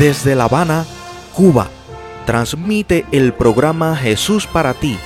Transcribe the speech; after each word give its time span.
Desde 0.00 0.34
La 0.34 0.44
Habana, 0.44 0.86
Cuba, 1.34 1.68
transmite 2.24 3.04
el 3.12 3.34
programa 3.34 3.94
Jesús 3.94 4.46
para 4.46 4.72
ti, 4.72 4.98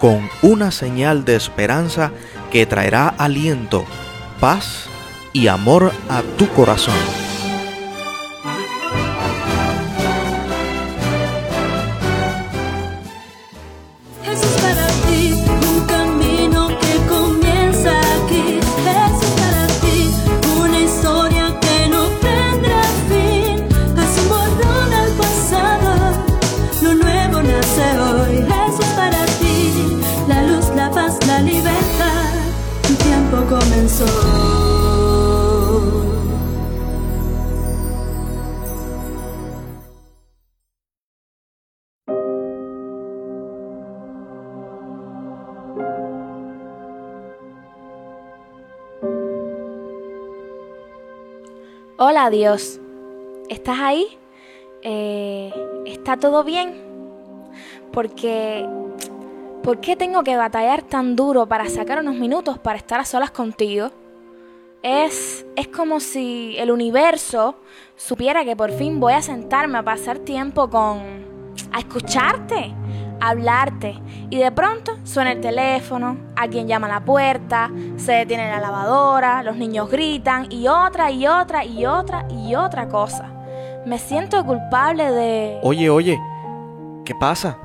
con 0.00 0.28
una 0.42 0.72
señal 0.72 1.24
de 1.24 1.36
esperanza 1.36 2.10
que 2.50 2.66
traerá 2.66 3.06
aliento, 3.06 3.84
paz 4.40 4.86
y 5.32 5.46
amor 5.46 5.92
a 6.08 6.22
tu 6.36 6.48
corazón. 6.48 7.23
Hola 52.06 52.28
Dios, 52.28 52.82
¿estás 53.48 53.78
ahí? 53.80 54.06
Eh, 54.82 55.50
¿Está 55.86 56.18
todo 56.18 56.44
bien? 56.44 56.74
Porque, 57.94 58.68
¿por 59.62 59.80
qué 59.80 59.96
tengo 59.96 60.22
que 60.22 60.36
batallar 60.36 60.82
tan 60.82 61.16
duro 61.16 61.46
para 61.46 61.66
sacar 61.70 62.00
unos 62.00 62.16
minutos 62.16 62.58
para 62.58 62.76
estar 62.76 63.00
a 63.00 63.06
solas 63.06 63.30
contigo? 63.30 63.88
Es, 64.82 65.46
es 65.56 65.68
como 65.68 65.98
si 65.98 66.56
el 66.58 66.70
universo 66.70 67.56
supiera 67.96 68.44
que 68.44 68.54
por 68.54 68.70
fin 68.72 69.00
voy 69.00 69.14
a 69.14 69.22
sentarme 69.22 69.78
a 69.78 69.82
pasar 69.82 70.18
tiempo 70.18 70.68
con... 70.68 71.00
a 71.72 71.78
escucharte, 71.78 72.74
hablarte. 73.20 73.98
Y 74.30 74.38
de 74.38 74.52
pronto 74.52 74.96
suena 75.04 75.32
el 75.32 75.40
teléfono, 75.40 76.16
alguien 76.36 76.68
llama 76.68 76.86
a 76.86 76.90
la 76.90 77.04
puerta, 77.04 77.70
se 77.96 78.12
detiene 78.12 78.48
la 78.48 78.60
lavadora, 78.60 79.42
los 79.42 79.56
niños 79.56 79.90
gritan 79.90 80.46
y 80.50 80.68
otra 80.68 81.10
y 81.10 81.26
otra 81.26 81.64
y 81.64 81.86
otra 81.86 82.26
y 82.30 82.54
otra 82.54 82.88
cosa. 82.88 83.30
Me 83.86 83.98
siento 83.98 84.44
culpable 84.44 85.10
de... 85.10 85.58
Oye, 85.62 85.90
oye, 85.90 86.20
¿qué 87.04 87.14
pasa? 87.14 87.58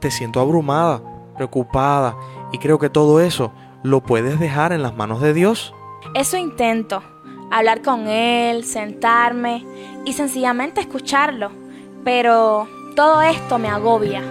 Te 0.00 0.10
siento 0.10 0.40
abrumada, 0.40 1.02
preocupada 1.34 2.16
y 2.52 2.58
creo 2.58 2.78
que 2.78 2.90
todo 2.90 3.20
eso 3.20 3.52
lo 3.82 4.00
puedes 4.00 4.40
dejar 4.40 4.72
en 4.72 4.82
las 4.82 4.96
manos 4.96 5.20
de 5.20 5.34
Dios. 5.34 5.74
Eso 6.14 6.36
intento, 6.36 7.02
hablar 7.50 7.82
con 7.82 8.08
él, 8.08 8.64
sentarme 8.64 9.64
y 10.04 10.12
sencillamente 10.12 10.80
escucharlo. 10.80 11.50
Pero 12.04 12.68
todo 12.94 13.20
esto 13.22 13.58
me 13.58 13.68
agobia. 13.68 14.22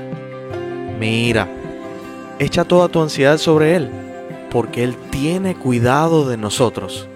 Mira, 0.99 1.47
echa 2.39 2.63
toda 2.63 2.88
tu 2.88 3.01
ansiedad 3.01 3.38
sobre 3.38 3.75
Él, 3.75 3.89
porque 4.49 4.83
Él 4.83 4.95
tiene 5.09 5.55
cuidado 5.55 6.27
de 6.27 6.38
nosotros. 6.38 7.07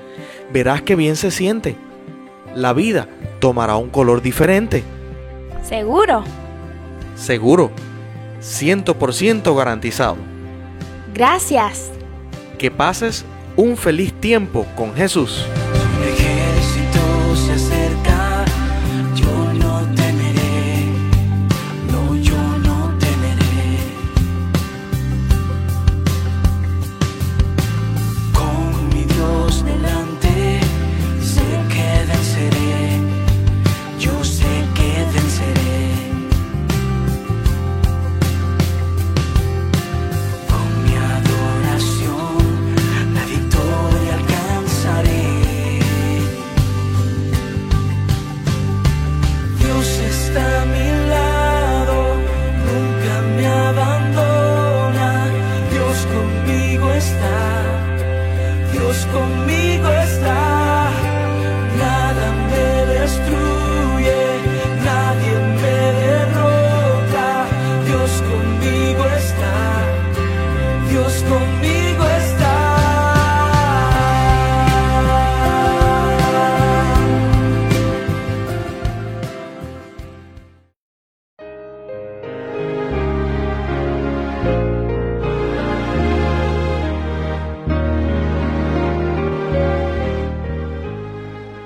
Verás 0.52 0.81
que 0.81 0.95
bien 0.95 1.16
se 1.16 1.31
siente. 1.31 1.75
La 2.55 2.73
vida 2.73 3.07
tomará 3.39 3.77
un 3.77 3.89
color 3.89 4.22
diferente. 4.22 4.83
¿Seguro? 5.63 6.23
Seguro. 7.16 7.72
100% 8.41 9.56
garantizado. 9.56 10.17
Gracias. 11.13 11.91
Que 12.57 12.72
pases 12.72 13.25
un 13.56 13.78
feliz 13.78 14.13
tiempo 14.13 14.66
con 14.75 14.94
Jesús. 14.96 15.46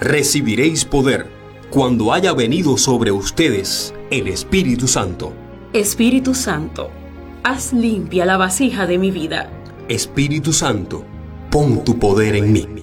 Recibiréis 0.04 0.84
poder 0.84 1.28
cuando 1.70 2.12
haya 2.12 2.34
venido 2.34 2.78
sobre 2.78 3.14
ustedes 3.14 3.96
el 4.12 4.28
Espíritu 4.28 4.86
Santo. 4.86 5.32
Espíritu 5.72 6.36
Santo, 6.36 6.90
haz 7.42 7.72
limpia 7.72 8.26
la 8.26 8.36
vasija 8.36 8.86
de 8.86 8.98
mi 8.98 9.12
vida. 9.12 9.50
Espíritu 9.88 10.52
Santo, 10.52 11.06
pon 11.50 11.86
tu 11.86 12.00
poder 12.00 12.36
en 12.36 12.52
mí. 12.52 12.83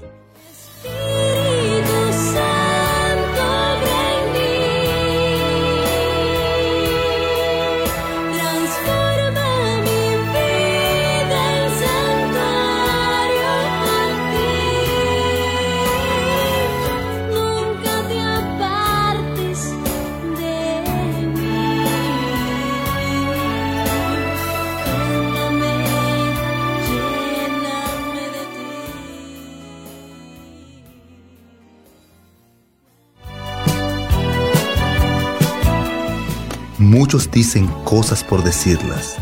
Muchos 37.10 37.28
dicen 37.32 37.66
cosas 37.82 38.22
por 38.22 38.44
decirlas, 38.44 39.16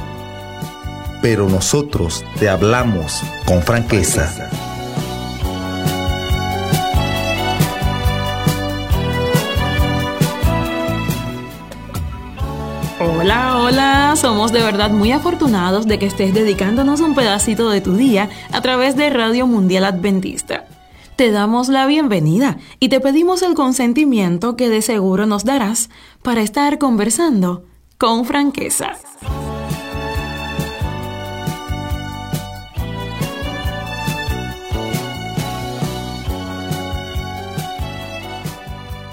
pero 1.22 1.48
nosotros 1.48 2.22
te 2.38 2.50
hablamos 2.50 3.22
con 3.46 3.62
franqueza. 3.62 4.50
Hola, 13.00 13.56
hola, 13.56 14.16
somos 14.16 14.52
de 14.52 14.60
verdad 14.60 14.90
muy 14.90 15.12
afortunados 15.12 15.86
de 15.86 15.98
que 15.98 16.04
estés 16.04 16.34
dedicándonos 16.34 17.00
un 17.00 17.14
pedacito 17.14 17.70
de 17.70 17.80
tu 17.80 17.96
día 17.96 18.28
a 18.52 18.60
través 18.60 18.96
de 18.96 19.08
Radio 19.08 19.46
Mundial 19.46 19.86
Adventista. 19.86 20.66
Te 21.16 21.30
damos 21.30 21.70
la 21.70 21.86
bienvenida 21.86 22.58
y 22.80 22.90
te 22.90 23.00
pedimos 23.00 23.40
el 23.40 23.54
consentimiento 23.54 24.56
que 24.56 24.68
de 24.68 24.82
seguro 24.82 25.24
nos 25.24 25.46
darás 25.46 25.88
para 26.22 26.42
estar 26.42 26.76
conversando 26.76 27.64
con 27.98 28.24
franqueza. 28.24 28.96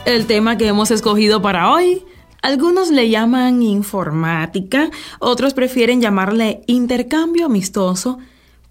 El 0.05 0.27
tema 0.27 0.55
que 0.57 0.67
hemos 0.67 0.91
escogido 0.91 1.41
para 1.41 1.71
hoy, 1.71 2.03
algunos 2.43 2.91
le 2.91 3.09
llaman 3.09 3.63
informática, 3.63 4.91
otros 5.19 5.55
prefieren 5.55 5.99
llamarle 5.99 6.61
intercambio 6.67 7.47
amistoso, 7.47 8.19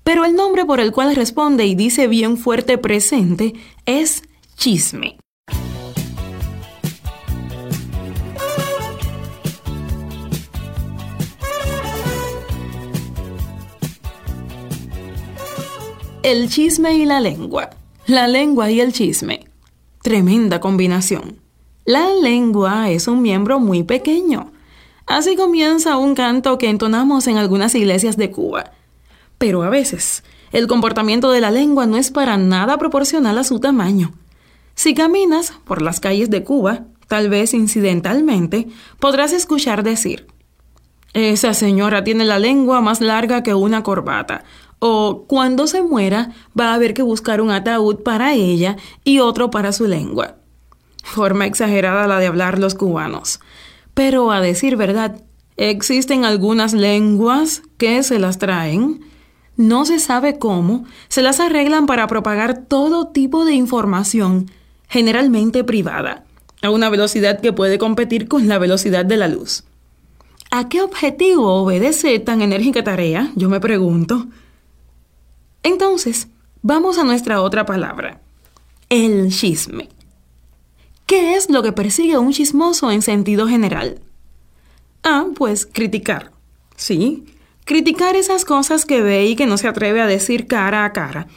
pero 0.04 0.24
el 0.24 0.36
nombre 0.36 0.64
por 0.64 0.78
el 0.78 0.92
cual 0.92 1.16
responde 1.16 1.66
y 1.66 1.74
dice 1.74 2.06
bien 2.06 2.36
fuerte 2.36 2.78
presente 2.78 3.54
es 3.84 4.22
chisme. 4.56 5.18
El 16.24 16.48
chisme 16.48 16.94
y 16.94 17.04
la 17.04 17.20
lengua. 17.20 17.68
La 18.06 18.26
lengua 18.28 18.70
y 18.70 18.80
el 18.80 18.94
chisme. 18.94 19.44
Tremenda 20.02 20.58
combinación. 20.58 21.36
La 21.84 22.14
lengua 22.14 22.88
es 22.88 23.08
un 23.08 23.20
miembro 23.20 23.60
muy 23.60 23.82
pequeño. 23.82 24.50
Así 25.04 25.36
comienza 25.36 25.98
un 25.98 26.14
canto 26.14 26.56
que 26.56 26.70
entonamos 26.70 27.26
en 27.26 27.36
algunas 27.36 27.74
iglesias 27.74 28.16
de 28.16 28.30
Cuba. 28.30 28.72
Pero 29.36 29.64
a 29.64 29.68
veces, 29.68 30.24
el 30.50 30.66
comportamiento 30.66 31.30
de 31.30 31.42
la 31.42 31.50
lengua 31.50 31.84
no 31.84 31.98
es 31.98 32.10
para 32.10 32.38
nada 32.38 32.78
proporcional 32.78 33.36
a 33.36 33.44
su 33.44 33.60
tamaño. 33.60 34.14
Si 34.74 34.94
caminas 34.94 35.52
por 35.66 35.82
las 35.82 36.00
calles 36.00 36.30
de 36.30 36.42
Cuba, 36.42 36.84
tal 37.06 37.28
vez 37.28 37.52
incidentalmente, 37.52 38.68
podrás 38.98 39.34
escuchar 39.34 39.82
decir, 39.82 40.26
esa 41.14 41.54
señora 41.54 42.02
tiene 42.02 42.24
la 42.24 42.40
lengua 42.40 42.80
más 42.80 43.00
larga 43.00 43.44
que 43.44 43.54
una 43.54 43.84
corbata, 43.84 44.42
o 44.78 45.24
cuando 45.26 45.66
se 45.66 45.82
muera 45.82 46.32
va 46.58 46.70
a 46.70 46.74
haber 46.74 46.94
que 46.94 47.02
buscar 47.02 47.40
un 47.40 47.50
ataúd 47.50 48.02
para 48.02 48.34
ella 48.34 48.76
y 49.04 49.20
otro 49.20 49.50
para 49.50 49.72
su 49.72 49.86
lengua. 49.86 50.36
Forma 51.02 51.46
exagerada 51.46 52.06
la 52.06 52.18
de 52.18 52.26
hablar 52.26 52.58
los 52.58 52.74
cubanos. 52.74 53.40
Pero 53.94 54.32
a 54.32 54.40
decir 54.40 54.76
verdad, 54.76 55.22
existen 55.56 56.24
algunas 56.24 56.72
lenguas 56.72 57.62
que 57.76 58.02
se 58.02 58.18
las 58.18 58.38
traen. 58.38 59.04
No 59.56 59.84
se 59.84 60.00
sabe 60.00 60.38
cómo, 60.38 60.84
se 61.08 61.22
las 61.22 61.38
arreglan 61.38 61.86
para 61.86 62.08
propagar 62.08 62.64
todo 62.66 63.08
tipo 63.08 63.44
de 63.44 63.54
información, 63.54 64.50
generalmente 64.88 65.62
privada, 65.62 66.24
a 66.62 66.70
una 66.70 66.88
velocidad 66.88 67.40
que 67.40 67.52
puede 67.52 67.78
competir 67.78 68.26
con 68.26 68.48
la 68.48 68.58
velocidad 68.58 69.04
de 69.04 69.16
la 69.16 69.28
luz. 69.28 69.64
¿A 70.50 70.68
qué 70.68 70.82
objetivo 70.82 71.54
obedece 71.54 72.18
tan 72.18 72.42
enérgica 72.42 72.82
tarea? 72.82 73.30
Yo 73.36 73.48
me 73.48 73.60
pregunto. 73.60 74.26
Entonces, 75.64 76.28
vamos 76.62 76.98
a 76.98 77.04
nuestra 77.04 77.40
otra 77.40 77.64
palabra, 77.64 78.20
el 78.90 79.32
chisme. 79.32 79.88
¿Qué 81.06 81.34
es 81.34 81.48
lo 81.48 81.62
que 81.62 81.72
persigue 81.72 82.18
un 82.18 82.32
chismoso 82.32 82.90
en 82.90 83.00
sentido 83.00 83.48
general? 83.48 83.98
Ah, 85.02 85.26
pues 85.34 85.66
criticar. 85.66 86.32
Sí, 86.76 87.24
criticar 87.64 88.14
esas 88.14 88.44
cosas 88.44 88.84
que 88.84 89.00
ve 89.02 89.24
y 89.26 89.36
que 89.36 89.46
no 89.46 89.56
se 89.56 89.66
atreve 89.66 90.02
a 90.02 90.06
decir 90.06 90.46
cara 90.46 90.84
a 90.84 90.92
cara. 90.92 91.28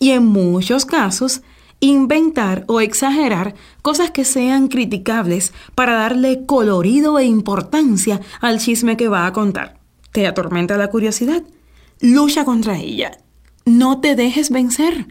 Y 0.00 0.10
en 0.10 0.26
muchos 0.26 0.84
casos, 0.84 1.42
inventar 1.78 2.64
o 2.66 2.80
exagerar 2.80 3.54
cosas 3.82 4.10
que 4.10 4.24
sean 4.24 4.66
criticables 4.66 5.52
para 5.76 5.94
darle 5.94 6.44
colorido 6.44 7.20
e 7.20 7.24
importancia 7.24 8.20
al 8.40 8.58
chisme 8.58 8.96
que 8.96 9.08
va 9.08 9.26
a 9.26 9.32
contar. 9.32 9.78
¿Te 10.10 10.26
atormenta 10.26 10.76
la 10.76 10.88
curiosidad? 10.88 11.44
Lucha 12.00 12.44
contra 12.44 12.78
ella. 12.78 13.18
No 13.66 13.98
te 13.98 14.14
dejes 14.14 14.50
vencer. 14.50 15.08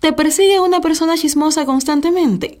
¿Te 0.00 0.12
persigue 0.12 0.58
una 0.58 0.80
persona 0.80 1.16
chismosa 1.16 1.64
constantemente? 1.64 2.60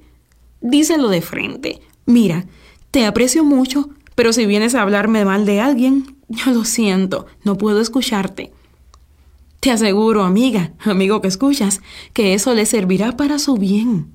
Díselo 0.60 1.08
de 1.08 1.22
frente. 1.22 1.80
Mira, 2.06 2.46
te 2.92 3.04
aprecio 3.04 3.42
mucho, 3.42 3.90
pero 4.14 4.32
si 4.32 4.46
vienes 4.46 4.76
a 4.76 4.82
hablarme 4.82 5.24
mal 5.24 5.44
de 5.44 5.60
alguien, 5.60 6.16
yo 6.28 6.52
lo 6.52 6.64
siento, 6.64 7.26
no 7.42 7.58
puedo 7.58 7.80
escucharte. 7.80 8.52
Te 9.58 9.72
aseguro, 9.72 10.22
amiga, 10.22 10.72
amigo 10.84 11.20
que 11.20 11.26
escuchas, 11.26 11.80
que 12.12 12.34
eso 12.34 12.54
le 12.54 12.64
servirá 12.64 13.16
para 13.16 13.40
su 13.40 13.56
bien. 13.56 14.12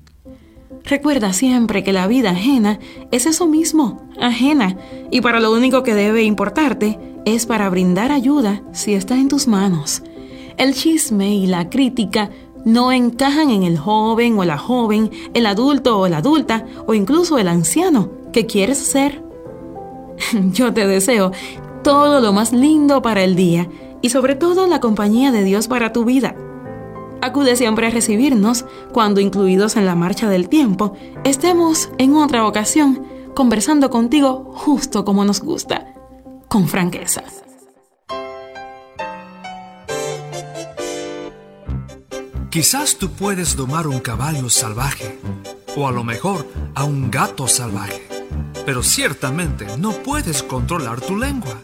Recuerda 0.84 1.34
siempre 1.34 1.84
que 1.84 1.92
la 1.92 2.06
vida 2.06 2.30
ajena 2.30 2.78
es 3.10 3.26
eso 3.26 3.46
mismo, 3.46 4.08
ajena, 4.18 4.78
y 5.10 5.20
para 5.20 5.40
lo 5.40 5.52
único 5.52 5.82
que 5.82 5.94
debe 5.94 6.22
importarte 6.22 6.98
es 7.26 7.44
para 7.44 7.68
brindar 7.68 8.10
ayuda 8.10 8.62
si 8.72 8.94
está 8.94 9.16
en 9.16 9.28
tus 9.28 9.46
manos. 9.46 10.02
El 10.56 10.74
chisme 10.74 11.34
y 11.34 11.46
la 11.46 11.68
crítica 11.68 12.30
no 12.64 12.92
encajan 12.92 13.50
en 13.50 13.62
el 13.62 13.78
joven 13.78 14.38
o 14.38 14.44
la 14.44 14.58
joven, 14.58 15.10
el 15.34 15.46
adulto 15.46 15.98
o 15.98 16.08
la 16.08 16.18
adulta, 16.18 16.66
o 16.86 16.94
incluso 16.94 17.38
el 17.38 17.48
anciano 17.48 18.10
que 18.32 18.46
quieres 18.46 18.78
ser. 18.78 19.22
Yo 20.52 20.72
te 20.72 20.86
deseo 20.86 21.32
todo 21.82 22.20
lo 22.20 22.32
más 22.32 22.52
lindo 22.52 23.02
para 23.02 23.22
el 23.24 23.36
día 23.36 23.68
y 24.00 24.10
sobre 24.10 24.34
todo 24.34 24.66
la 24.66 24.80
compañía 24.80 25.32
de 25.32 25.44
Dios 25.44 25.68
para 25.68 25.92
tu 25.92 26.04
vida. 26.04 26.34
Acude 27.20 27.56
siempre 27.56 27.86
a 27.86 27.90
recibirnos 27.90 28.64
cuando, 28.92 29.20
incluidos 29.20 29.76
en 29.76 29.86
la 29.86 29.94
marcha 29.94 30.28
del 30.28 30.48
tiempo, 30.48 30.94
estemos 31.24 31.90
en 31.98 32.14
otra 32.14 32.46
ocasión 32.46 33.02
conversando 33.34 33.90
contigo 33.90 34.52
justo 34.54 35.04
como 35.04 35.24
nos 35.24 35.40
gusta, 35.40 35.94
con 36.48 36.68
franqueza. 36.68 37.24
Quizás 42.54 42.98
tú 42.98 43.10
puedes 43.10 43.56
domar 43.56 43.88
un 43.88 43.98
caballo 43.98 44.48
salvaje, 44.48 45.18
o 45.74 45.88
a 45.88 45.90
lo 45.90 46.04
mejor 46.04 46.48
a 46.76 46.84
un 46.84 47.10
gato 47.10 47.48
salvaje, 47.48 48.06
pero 48.64 48.84
ciertamente 48.84 49.66
no 49.76 49.90
puedes 49.90 50.44
controlar 50.44 51.00
tu 51.00 51.16
lengua. 51.16 51.60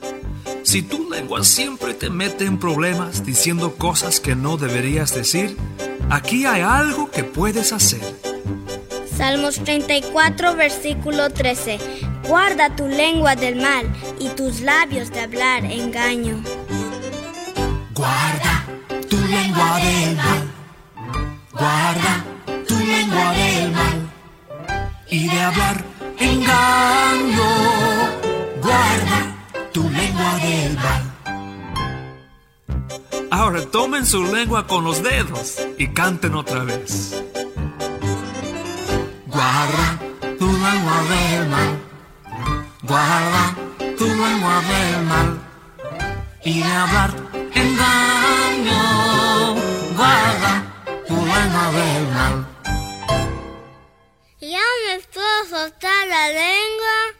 Si 0.65 0.83
tu 0.83 1.09
lengua 1.09 1.45
siempre 1.45 1.95
te 1.95 2.11
mete 2.11 2.45
en 2.45 2.59
problemas 2.59 3.25
diciendo 3.25 3.77
cosas 3.77 4.19
que 4.19 4.35
no 4.35 4.57
deberías 4.57 5.15
decir, 5.15 5.57
aquí 6.11 6.45
hay 6.45 6.63
algo 6.63 7.09
que 7.09 7.23
puedes 7.23 7.73
hacer. 7.73 8.03
Salmos 9.17 9.63
34, 9.63 10.57
versículo 10.57 11.31
13. 11.31 11.79
Guarda 12.27 12.75
tu 12.75 12.89
lengua 12.89 13.37
del 13.37 13.63
mal 13.63 13.87
y 14.19 14.29
tus 14.31 14.61
labios 14.61 15.13
de 15.13 15.21
hablar 15.21 15.65
engaño. 15.67 16.43
Guarda 17.95 18.67
tu 19.09 19.17
lengua 19.29 19.79
del 19.79 20.17
mal. 20.17 20.50
Guarda 21.61 22.25
tu 22.67 22.75
lengua 22.79 23.33
del 23.35 23.73
mal 23.73 24.11
y 25.11 25.29
de 25.29 25.41
hablar 25.43 25.85
engaño. 26.19 27.51
Guarda 28.63 29.21
tu 29.71 29.83
lengua 29.91 30.35
del 30.37 30.75
mal. 30.79 31.03
Ahora 33.31 33.61
tomen 33.67 34.07
su 34.07 34.25
lengua 34.25 34.67
con 34.67 34.85
los 34.85 35.03
dedos 35.03 35.57
y 35.77 35.89
canten 35.89 36.35
otra 36.35 36.65
vez. 36.65 37.23
Guarda 39.27 39.99
tu 40.39 40.47
lengua 40.47 40.99
del 41.13 41.49
mal. 41.51 41.79
Guarda 42.85 43.55
tu 43.99 44.07
lengua 44.07 44.63
del 44.71 45.03
mal 45.05 45.39
y 46.43 46.63
de 46.63 46.73
hablar 46.73 47.11
engaño. 47.53 48.10
Ya 54.41 54.67
me 54.87 55.01
puedo 55.13 55.45
soltar 55.49 56.07
la 56.09 56.29
lengua. 56.29 57.20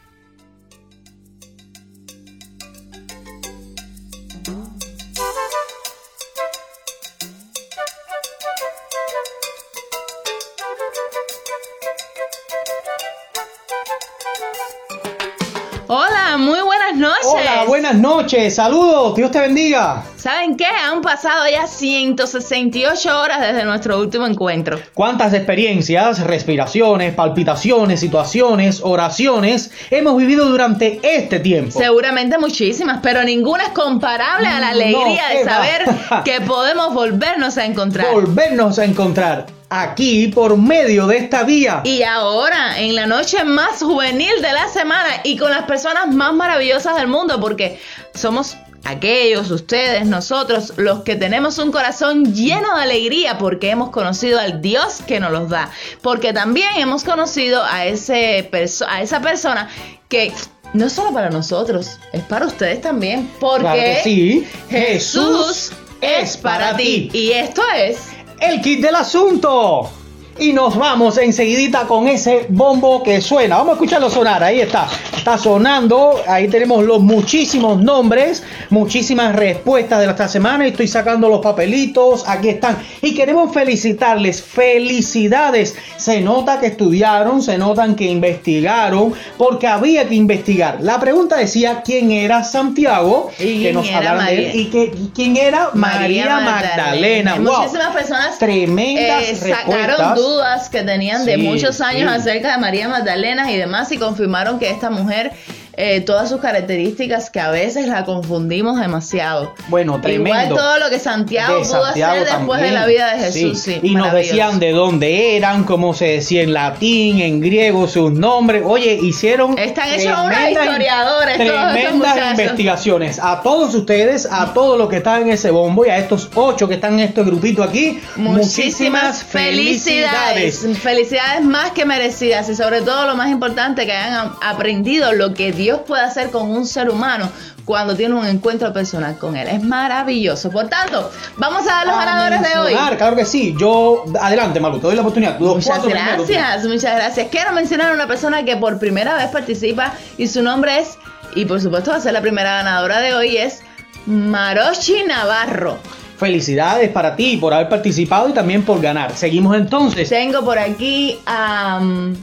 Buenas 17.91 18.15
noches, 18.15 18.55
saludos, 18.55 19.15
Dios 19.15 19.31
te 19.31 19.39
bendiga. 19.41 20.03
¿Saben 20.15 20.55
qué? 20.55 20.65
Han 20.65 21.01
pasado 21.01 21.43
ya 21.51 21.67
168 21.67 23.19
horas 23.19 23.41
desde 23.41 23.65
nuestro 23.65 23.99
último 23.99 24.25
encuentro. 24.25 24.79
Cuántas 24.93 25.33
experiencias, 25.33 26.21
respiraciones, 26.21 27.13
palpitaciones, 27.13 27.99
situaciones, 27.99 28.79
oraciones 28.81 29.71
hemos 29.89 30.15
vivido 30.15 30.45
durante 30.45 31.01
este 31.03 31.39
tiempo. 31.39 31.77
Seguramente 31.77 32.37
muchísimas, 32.37 32.99
pero 33.03 33.23
ninguna 33.25 33.65
es 33.65 33.71
comparable 33.71 34.47
a 34.47 34.61
la 34.61 34.69
alegría 34.69 35.23
de 35.27 35.43
saber 35.43 35.85
que 36.23 36.39
podemos 36.41 36.93
volvernos 36.93 37.57
a 37.57 37.65
encontrar. 37.65 38.13
Volvernos 38.13 38.79
a 38.79 38.85
encontrar 38.85 39.60
aquí 39.71 40.27
por 40.27 40.57
medio 40.57 41.07
de 41.07 41.17
esta 41.17 41.43
vía. 41.43 41.81
Y 41.85 42.03
ahora, 42.03 42.77
en 42.79 42.93
la 42.93 43.07
noche 43.07 43.43
más 43.45 43.81
juvenil 43.81 44.41
de 44.41 44.51
la 44.51 44.67
semana 44.67 45.21
y 45.23 45.37
con 45.37 45.49
las 45.49 45.63
personas 45.63 46.13
más 46.13 46.33
maravillosas 46.33 46.97
del 46.97 47.07
mundo, 47.07 47.39
porque 47.39 47.79
somos 48.13 48.57
aquellos, 48.83 49.49
ustedes, 49.49 50.05
nosotros, 50.05 50.73
los 50.75 51.03
que 51.03 51.15
tenemos 51.15 51.57
un 51.57 51.71
corazón 51.71 52.33
lleno 52.33 52.75
de 52.75 52.81
alegría 52.83 53.37
porque 53.37 53.69
hemos 53.69 53.91
conocido 53.91 54.39
al 54.39 54.61
Dios 54.61 54.97
que 55.07 55.19
nos 55.19 55.31
los 55.31 55.49
da, 55.49 55.71
porque 56.01 56.33
también 56.33 56.69
hemos 56.75 57.03
conocido 57.03 57.63
a, 57.63 57.85
ese 57.85 58.49
perso- 58.51 58.85
a 58.89 59.01
esa 59.01 59.21
persona 59.21 59.69
que 60.09 60.33
no 60.73 60.87
es 60.87 60.93
solo 60.93 61.13
para 61.13 61.29
nosotros, 61.29 61.97
es 62.11 62.23
para 62.23 62.45
ustedes 62.45 62.81
también, 62.81 63.29
porque 63.39 63.63
Claro 63.63 63.99
sí. 64.03 64.47
Jesús 64.69 65.71
es 66.01 66.35
para 66.37 66.75
ti. 66.75 67.09
Y 67.13 67.31
esto 67.31 67.61
es 67.77 67.99
el 68.41 68.59
kit 68.61 68.81
del 68.81 68.95
asunto. 68.95 70.00
Y 70.41 70.53
nos 70.53 70.75
vamos 70.75 71.19
enseguidita 71.19 71.85
con 71.85 72.07
ese 72.07 72.47
bombo 72.49 73.03
que 73.03 73.21
suena. 73.21 73.57
Vamos 73.57 73.73
a 73.73 73.73
escucharlo 73.73 74.09
sonar. 74.09 74.43
Ahí 74.43 74.59
está. 74.59 74.87
Está 75.15 75.37
sonando. 75.37 76.19
Ahí 76.27 76.47
tenemos 76.47 76.83
los 76.83 76.99
muchísimos 76.99 77.79
nombres, 77.79 78.41
muchísimas 78.71 79.35
respuestas 79.35 79.99
de 79.99 80.07
esta 80.07 80.27
semana. 80.27 80.65
Estoy 80.65 80.87
sacando 80.87 81.29
los 81.29 81.41
papelitos. 81.41 82.27
Aquí 82.27 82.49
están. 82.49 82.79
Y 83.03 83.13
queremos 83.13 83.53
felicitarles. 83.53 84.41
Felicidades. 84.41 85.75
Se 85.97 86.21
nota 86.21 86.59
que 86.59 86.65
estudiaron, 86.65 87.43
se 87.43 87.59
notan 87.59 87.93
que 87.93 88.05
investigaron, 88.05 89.13
porque 89.37 89.67
había 89.67 90.07
que 90.07 90.15
investigar. 90.15 90.79
La 90.81 90.99
pregunta 90.99 91.37
decía 91.37 91.83
quién 91.85 92.09
era 92.09 92.43
Santiago. 92.43 93.29
¿Y 93.37 93.61
que 93.61 93.73
nos 93.73 93.87
hablaron 93.87 94.25
de 94.25 94.49
él. 94.49 94.55
Y 94.55 94.65
que, 94.71 94.85
y 94.85 95.11
quién 95.13 95.37
era 95.37 95.69
María, 95.75 96.39
Magdalena. 96.39 97.35
Wow. 97.35 97.57
Muchísimas 97.57 97.93
personas 97.93 98.39
Tremendas 98.39 99.29
eh, 99.29 99.35
sacaron 99.35 99.87
respuestas. 99.87 100.30
Dudas 100.31 100.69
que 100.69 100.83
tenían 100.83 101.25
de 101.25 101.37
muchos 101.37 101.81
años 101.81 102.11
sí. 102.11 102.19
acerca 102.19 102.51
de 102.53 102.57
María 102.57 102.87
Magdalena 102.87 103.51
y 103.51 103.57
demás 103.57 103.91
y 103.91 103.97
confirmaron 103.97 104.59
que 104.59 104.69
esta 104.69 104.89
mujer, 104.89 105.31
eh, 105.73 106.01
todas 106.01 106.29
sus 106.29 106.41
características 106.41 107.29
que 107.29 107.39
a 107.39 107.49
veces 107.49 107.87
la 107.87 108.05
confundimos 108.05 108.79
demasiado. 108.79 109.53
Bueno, 109.69 109.99
tremendo. 110.01 110.29
Igual 110.29 110.49
todo 110.49 110.79
lo 110.79 110.89
que 110.89 110.99
Santiago 110.99 111.59
De 111.59 111.65
pudo 111.65 111.85
hacer 111.85 112.19
después 112.25 112.61
también. 112.61 112.61
de 112.61 112.71
la 112.71 112.85
vida 112.85 113.13
de 113.13 113.19
Jesús. 113.19 113.59
Sí. 113.59 113.71
Sí, 113.73 113.79
y 113.83 113.95
nos 113.95 114.11
decían 114.11 114.59
de 114.59 114.71
dónde 114.71 115.37
eran, 115.37 115.63
cómo 115.63 115.93
se 115.93 116.05
decía 116.05 116.41
en 116.41 116.53
latín, 116.53 117.19
en 117.19 117.39
griego, 117.39 117.87
sus 117.87 118.11
nombres. 118.11 118.63
Oye, 118.65 118.99
hicieron 119.01 119.57
Están 119.57 119.89
hechos 119.89 120.17
unos 120.25 120.39
historiadores 120.49 121.37
Tremendas 121.37 122.31
investigaciones. 122.31 123.19
A 123.21 123.41
todos 123.41 123.73
ustedes, 123.73 124.27
a 124.29 124.53
todos 124.53 124.77
los 124.77 124.89
que 124.89 124.97
están 124.97 125.23
en 125.23 125.29
ese 125.29 125.51
bombo 125.51 125.85
y 125.85 125.89
a 125.89 125.97
estos 125.97 126.29
ocho 126.35 126.67
que 126.67 126.75
están 126.75 126.93
en 126.95 127.01
este 127.01 127.23
grupito 127.23 127.63
aquí, 127.63 127.99
Muchísimas 128.15 129.23
felicidades. 129.23 130.65
Felicidades 130.81 131.43
más 131.43 131.71
que 131.71 131.85
merecidas 131.85 132.49
y 132.49 132.55
sobre 132.55 132.81
todo 132.81 133.05
lo 133.05 133.15
más 133.15 133.29
importante 133.29 133.85
que 133.85 133.93
hayan 133.93 134.31
aprendido 134.41 135.13
lo 135.13 135.33
que 135.33 135.51
Dios 135.51 135.70
puede 135.79 136.03
hacer 136.03 136.29
con 136.29 136.49
un 136.51 136.65
ser 136.65 136.89
humano 136.89 137.29
cuando 137.65 137.95
tiene 137.95 138.15
un 138.15 138.25
encuentro 138.25 138.71
personal 138.73 139.17
con 139.17 139.35
él. 139.35 139.47
Es 139.47 139.63
maravilloso. 139.63 140.49
Por 140.49 140.67
tanto, 140.67 141.09
vamos 141.37 141.63
a 141.63 141.71
dar 141.71 141.87
los 141.87 141.95
A 141.95 142.05
ganadores 142.05 142.41
de 142.41 142.59
hoy. 142.59 142.73
Claro 142.97 143.15
que 143.15 143.25
sí. 143.25 143.55
Yo, 143.57 144.05
adelante, 144.19 144.59
Malu, 144.59 144.77
te 144.79 144.87
doy 144.87 144.95
la 144.95 145.01
oportunidad. 145.01 145.39
Los 145.39 145.55
Muchas 145.55 145.85
gracias, 145.85 146.65
muchas 146.65 146.95
gracias. 146.95 147.27
Quiero 147.29 147.53
mencionar 147.53 147.91
a 147.91 147.93
una 147.93 148.07
persona 148.07 148.43
que 148.43 148.57
por 148.57 148.79
primera 148.79 149.15
vez 149.15 149.27
participa 149.27 149.93
y 150.17 150.27
su 150.27 150.41
nombre 150.41 150.79
es, 150.79 150.97
y 151.35 151.45
por 151.45 151.61
supuesto 151.61 151.91
va 151.91 151.97
a 151.97 152.01
ser 152.01 152.13
la 152.13 152.21
primera 152.21 152.57
ganadora 152.57 152.99
de 152.99 153.13
hoy, 153.13 153.37
es 153.37 153.61
Maroshi 154.05 155.03
Navarro. 155.03 155.77
Felicidades 156.17 156.89
para 156.89 157.15
ti 157.15 157.37
por 157.37 157.53
haber 157.53 157.67
participado 157.69 158.29
y 158.29 158.33
también 158.33 158.63
por 158.63 158.79
ganar. 158.79 159.15
Seguimos 159.15 159.55
entonces. 159.55 160.09
Tengo 160.09 160.43
por 160.43 160.59
aquí 160.59 161.19
a 161.25 161.79
um, 161.81 162.15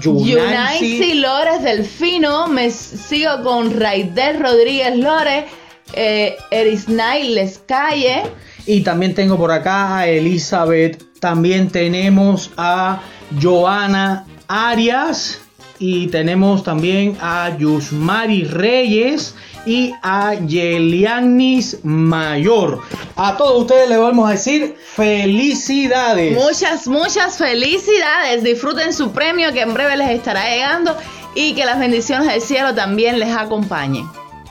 Yunaisi 0.00 1.14
Lores 1.14 1.62
Delfino. 1.62 2.46
Me 2.48 2.70
sigo 2.70 3.42
con 3.42 3.78
Raidel 3.78 4.40
Rodríguez 4.40 4.96
Lores. 4.96 5.44
Eh, 5.92 6.36
Erisnay 6.50 7.34
Lescalle. 7.34 8.22
Y 8.66 8.82
también 8.82 9.14
tengo 9.14 9.36
por 9.36 9.50
acá 9.50 9.98
a 9.98 10.08
Elizabeth. 10.08 11.02
También 11.20 11.68
tenemos 11.68 12.50
a 12.56 13.00
Joana 13.40 14.26
Arias. 14.48 15.40
Y 15.78 16.08
tenemos 16.08 16.62
también 16.62 17.16
a 17.20 17.56
Yusmari 17.56 18.44
Reyes 18.44 19.34
y 19.66 19.94
a 20.02 20.34
Yelianis 20.34 21.78
Mayor. 21.82 22.80
A 23.16 23.36
todos 23.36 23.62
ustedes 23.62 23.88
les 23.88 23.98
vamos 23.98 24.28
a 24.28 24.32
decir 24.32 24.76
felicidades. 24.94 26.36
Muchas, 26.36 26.86
muchas 26.86 27.38
felicidades. 27.38 28.42
Disfruten 28.42 28.92
su 28.92 29.12
premio 29.12 29.52
que 29.52 29.62
en 29.62 29.74
breve 29.74 29.96
les 29.96 30.10
estará 30.10 30.48
llegando. 30.48 30.96
Y 31.34 31.54
que 31.54 31.64
las 31.64 31.78
bendiciones 31.78 32.26
del 32.26 32.40
cielo 32.40 32.74
también 32.74 33.20
les 33.20 33.34
acompañen. 33.36 34.04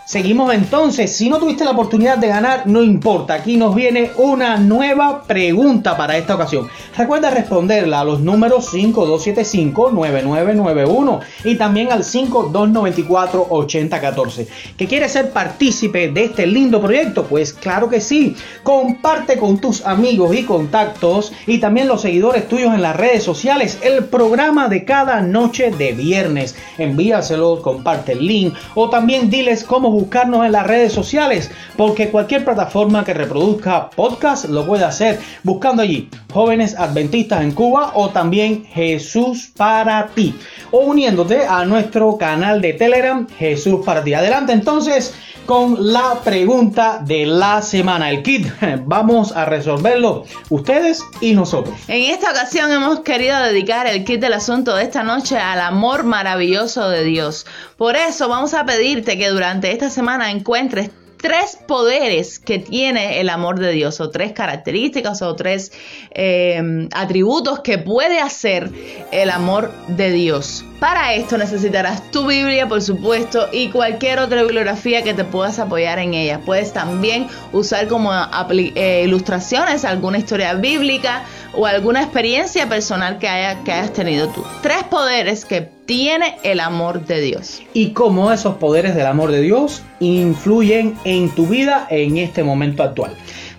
Seguimos 0.10 0.52
entonces, 0.56 1.16
si 1.16 1.30
no 1.30 1.38
tuviste 1.38 1.64
la 1.64 1.70
oportunidad 1.70 2.18
de 2.18 2.30
ganar, 2.30 2.66
no 2.66 2.82
importa, 2.82 3.36
aquí 3.36 3.58
nos 3.58 3.76
viene 3.76 4.10
una 4.18 4.58
nueva 4.58 5.22
pregunta 5.22 5.96
para 5.96 6.18
esta 6.18 6.34
ocasión. 6.34 6.68
Recuerda 6.98 7.30
responderla 7.30 8.00
a 8.00 8.04
los 8.04 8.20
números 8.20 8.74
5275-9991 8.74 11.20
y 11.44 11.58
también 11.58 11.92
al 11.92 12.04
5294-8014. 12.04 14.48
¿Que 14.76 14.88
quieres 14.88 15.12
ser 15.12 15.30
partícipe 15.30 16.10
de 16.10 16.24
este 16.24 16.48
lindo 16.48 16.82
proyecto? 16.82 17.26
Pues 17.26 17.54
claro 17.54 17.88
que 17.88 18.02
sí. 18.02 18.36
Comparte 18.64 19.38
con 19.38 19.60
tus 19.60 19.86
amigos 19.86 20.36
y 20.36 20.42
contactos 20.42 21.34
y 21.46 21.60
también 21.60 21.88
los 21.88 22.02
seguidores 22.02 22.48
tuyos 22.48 22.74
en 22.74 22.82
las 22.82 22.96
redes 22.96 23.22
sociales 23.22 23.78
el 23.84 24.06
programa 24.06 24.70
de 24.70 24.86
cada 24.86 25.22
noche 25.22 25.70
de 25.70 25.92
viernes. 25.92 26.56
Envíaselo, 26.80 27.62
comparte 27.62 28.14
el 28.14 28.26
link 28.26 28.56
o 28.74 28.90
también 28.90 29.30
diles 29.30 29.64
cómo 29.64 29.99
buscarnos 30.00 30.46
en 30.46 30.54
las 30.54 30.66
redes 30.66 30.94
sociales 30.94 31.52
porque 31.76 32.10
cualquier 32.10 32.46
plataforma 32.46 33.04
que 33.04 33.14
reproduzca 33.14 33.90
podcast 33.90 34.46
lo 34.46 34.66
puede 34.66 34.86
hacer 34.86 35.20
buscando 35.44 35.82
allí 35.82 36.10
jóvenes 36.34 36.76
adventistas 36.78 37.42
en 37.42 37.52
Cuba 37.52 37.92
o 37.96 38.10
también 38.10 38.66
Jesús 38.66 39.52
para 39.58 40.08
ti 40.08 40.36
o 40.72 40.80
uniéndote 40.80 41.46
a 41.46 41.66
nuestro 41.66 42.18
canal 42.18 42.62
de 42.62 42.74
Telegram 42.74 43.28
Jesús 43.38 43.82
para 43.86 44.04
ti. 44.04 44.14
Adelante 44.14 44.54
entonces 44.54 45.14
con 45.50 45.92
la 45.92 46.22
pregunta 46.24 47.02
de 47.04 47.26
la 47.26 47.64
semana, 47.64 48.12
el 48.12 48.22
kit. 48.22 48.46
Vamos 48.86 49.32
a 49.32 49.46
resolverlo 49.46 50.26
ustedes 50.50 51.04
y 51.22 51.34
nosotros. 51.34 51.74
En 51.88 52.04
esta 52.12 52.30
ocasión 52.30 52.72
hemos 52.72 53.00
querido 53.00 53.36
dedicar 53.42 53.88
el 53.88 54.04
kit 54.04 54.22
del 54.22 54.34
asunto 54.34 54.76
de 54.76 54.84
esta 54.84 55.02
noche 55.02 55.40
al 55.40 55.60
amor 55.60 56.04
maravilloso 56.04 56.88
de 56.92 57.04
Dios. 57.04 57.48
Por 57.78 57.96
eso 57.96 58.30
vamos 58.30 58.54
a 58.54 58.64
pedirte 58.64 59.18
que 59.18 59.30
durante 59.30 59.72
esta 59.72 59.89
semana 59.90 60.32
encuentres 60.32 60.92
tres 61.18 61.58
poderes 61.68 62.40
que 62.40 62.60
tiene 62.60 63.20
el 63.20 63.30
amor 63.30 63.60
de 63.60 63.72
Dios, 63.72 64.00
o 64.00 64.10
tres 64.10 64.32
características, 64.32 65.22
o 65.22 65.36
tres 65.36 65.72
eh, 66.12 66.88
atributos 66.94 67.60
que 67.60 67.78
puede 67.78 68.20
hacer 68.20 68.72
el 69.12 69.30
amor 69.30 69.72
de 69.88 70.12
Dios. 70.12 70.66
Para 70.80 71.14
esto 71.14 71.38
necesitarás 71.38 72.10
tu 72.10 72.26
Biblia, 72.26 72.70
por 72.70 72.82
supuesto, 72.82 73.50
y 73.52 73.68
cualquier 73.68 74.20
otra 74.20 74.44
bibliografía 74.44 75.04
que 75.04 75.14
te 75.14 75.26
puedas 75.26 75.60
apoyar 75.60 76.00
en 76.00 76.14
ella. 76.14 76.40
Puedes 76.46 76.72
también 76.72 77.28
usar 77.52 77.90
como 77.90 78.14
eh, 78.14 79.04
ilustraciones 79.06 79.84
alguna 79.84 80.20
historia 80.20 80.54
bíblica 80.54 81.26
o 81.54 81.66
alguna 81.66 82.02
experiencia 82.02 82.70
personal 82.70 83.20
que, 83.20 83.28
haya, 83.28 83.62
que 83.66 83.74
hayas 83.74 83.92
tenido 83.92 84.30
tú. 84.30 84.42
Tres 84.62 84.86
poderes 84.86 85.44
que 85.44 85.70
tiene 85.86 86.38
el 86.44 86.62
amor 86.62 87.06
de 87.06 87.20
Dios. 87.20 87.62
Y 87.74 87.92
cómo 87.92 88.32
esos 88.32 88.56
poderes 88.56 88.96
del 88.96 89.08
amor 89.08 89.34
de 89.34 89.42
Dios 89.42 89.82
influyen 90.00 90.98
en 91.04 91.30
tu 91.36 91.46
vida 91.48 91.88
en 91.90 92.18
este 92.18 92.42
momento 92.42 92.84
actual. 92.84 93.12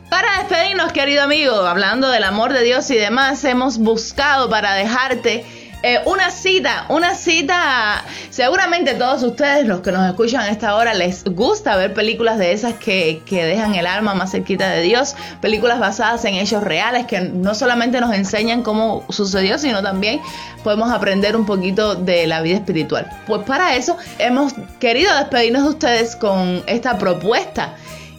Para 0.09 0.39
despedirnos, 0.39 0.93
querido 0.93 1.23
amigo, 1.23 1.55
hablando 1.55 2.09
del 2.09 2.25
amor 2.25 2.55
de 2.55 2.63
Dios 2.63 2.91
y 2.91 2.97
demás, 2.97 3.45
hemos 3.45 3.79
buscado 3.79 4.49
para 4.49 4.73
dejarte 4.75 5.45
eh, 5.83 6.01
una 6.05 6.31
cita, 6.31 6.87
una 6.89 7.15
cita. 7.15 8.05
Seguramente 8.29 8.95
todos 8.95 9.23
ustedes, 9.23 9.67
los 9.67 9.81
que 9.81 9.93
nos 9.93 10.07
escuchan 10.07 10.43
a 10.43 10.51
esta 10.51 10.75
hora, 10.75 10.93
les 10.95 11.25
gusta 11.25 11.77
ver 11.77 11.95
películas 11.95 12.39
de 12.39 12.53
esas 12.53 12.75
que, 12.75 13.23
que 13.25 13.45
dejan 13.45 13.75
el 13.75 13.87
alma 13.87 14.15
más 14.15 14.33
cerquita 14.33 14.69
de 14.69 14.83
Dios, 14.83 15.17
películas 15.41 15.81
basadas 15.81 16.25
en 16.27 16.35
hechos 16.35 16.63
reales 16.63 17.07
que 17.07 17.21
no 17.21 17.55
solamente 17.55 18.01
nos 18.01 18.15
enseñan 18.15 18.63
cómo 18.63 19.05
sucedió, 19.09 19.59
sino 19.59 19.83
también 19.83 20.21
podemos 20.63 20.91
aprender 20.91 21.35
un 21.35 21.47
poquito 21.47 21.95
de 21.95 22.27
la 22.27 22.43
vida 22.43 22.57
espiritual. 22.57 23.09
Pues 23.27 23.43
para 23.45 23.75
eso 23.77 23.97
hemos 24.19 24.53
querido 24.79 25.17
despedirnos 25.17 25.63
de 25.65 25.69
ustedes 25.71 26.15
con 26.17 26.63
esta 26.67 26.99
propuesta 26.99 27.75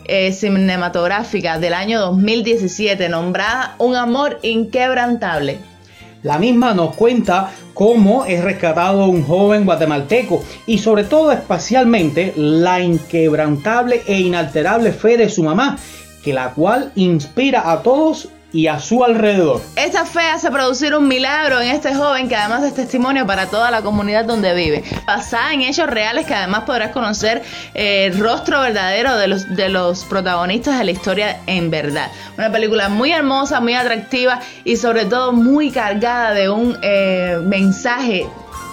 eh, 0.06 0.34
cinematográfica 0.34 1.60
del 1.60 1.76
año 1.76 2.00
2017 2.00 3.08
nombrada 3.08 3.76
Un 3.78 3.96
amor 3.96 4.40
inquebrantable. 4.42 5.71
La 6.24 6.38
misma 6.38 6.74
nos 6.74 6.96
cuenta 6.96 7.52
cómo 7.74 8.26
es 8.26 8.44
rescatado 8.44 9.08
un 9.08 9.24
joven 9.24 9.66
guatemalteco 9.66 10.44
y 10.68 10.78
sobre 10.78 11.04
todo 11.04 11.32
especialmente 11.32 12.34
la 12.36 12.80
inquebrantable 12.80 14.04
e 14.06 14.20
inalterable 14.20 14.92
fe 14.92 15.18
de 15.18 15.30
su 15.30 15.42
mamá, 15.44 15.78
que 16.24 16.34
la 16.34 16.52
cual 16.52 16.92
inspira 16.96 17.72
a 17.72 17.82
todos 17.82 18.30
y 18.54 18.68
a 18.68 18.80
su 18.80 19.04
alrededor. 19.04 19.62
Esta 19.76 20.06
fe 20.06 20.22
hace 20.22 20.52
producir 20.52 20.96
un 20.96 21.08
milagro 21.08 21.62
en 21.62 21.70
este 21.70 21.94
joven 21.96 22.28
que 22.28 22.36
además 22.36 22.64
es 22.64 22.74
testimonio 22.74 23.26
para 23.26 23.48
toda 23.48 23.72
la 23.72 23.82
comunidad 23.82 24.26
donde 24.26 24.54
vive. 24.54 24.84
Basada 25.06 25.54
en 25.54 25.62
hechos 25.62 25.88
reales 25.88 26.26
que 26.26 26.34
además 26.34 26.64
podrás 26.64 26.92
conocer 26.92 27.42
eh, 27.74 28.06
el 28.06 28.20
rostro 28.20 28.62
verdadero 28.62 29.16
de 29.16 29.28
los, 29.28 29.56
de 29.56 29.70
los 29.70 30.06
protagonistas 30.06 30.78
de 30.78 30.86
la 30.86 30.92
historia 30.92 31.40
en 31.48 31.70
verdad. 31.70 32.12
Una 32.38 32.52
película 32.52 32.90
muy 32.90 33.12
hermosa, 33.12 33.60
muy 33.60 33.74
atractiva 33.74 34.40
y 34.64 34.78
sobre 34.78 35.06
todo 35.06 35.32
muy 35.32 35.72
cargada 35.72 36.34
de 36.34 36.50
un 36.50 36.78
eh, 36.82 37.40
mensaje 37.44 38.28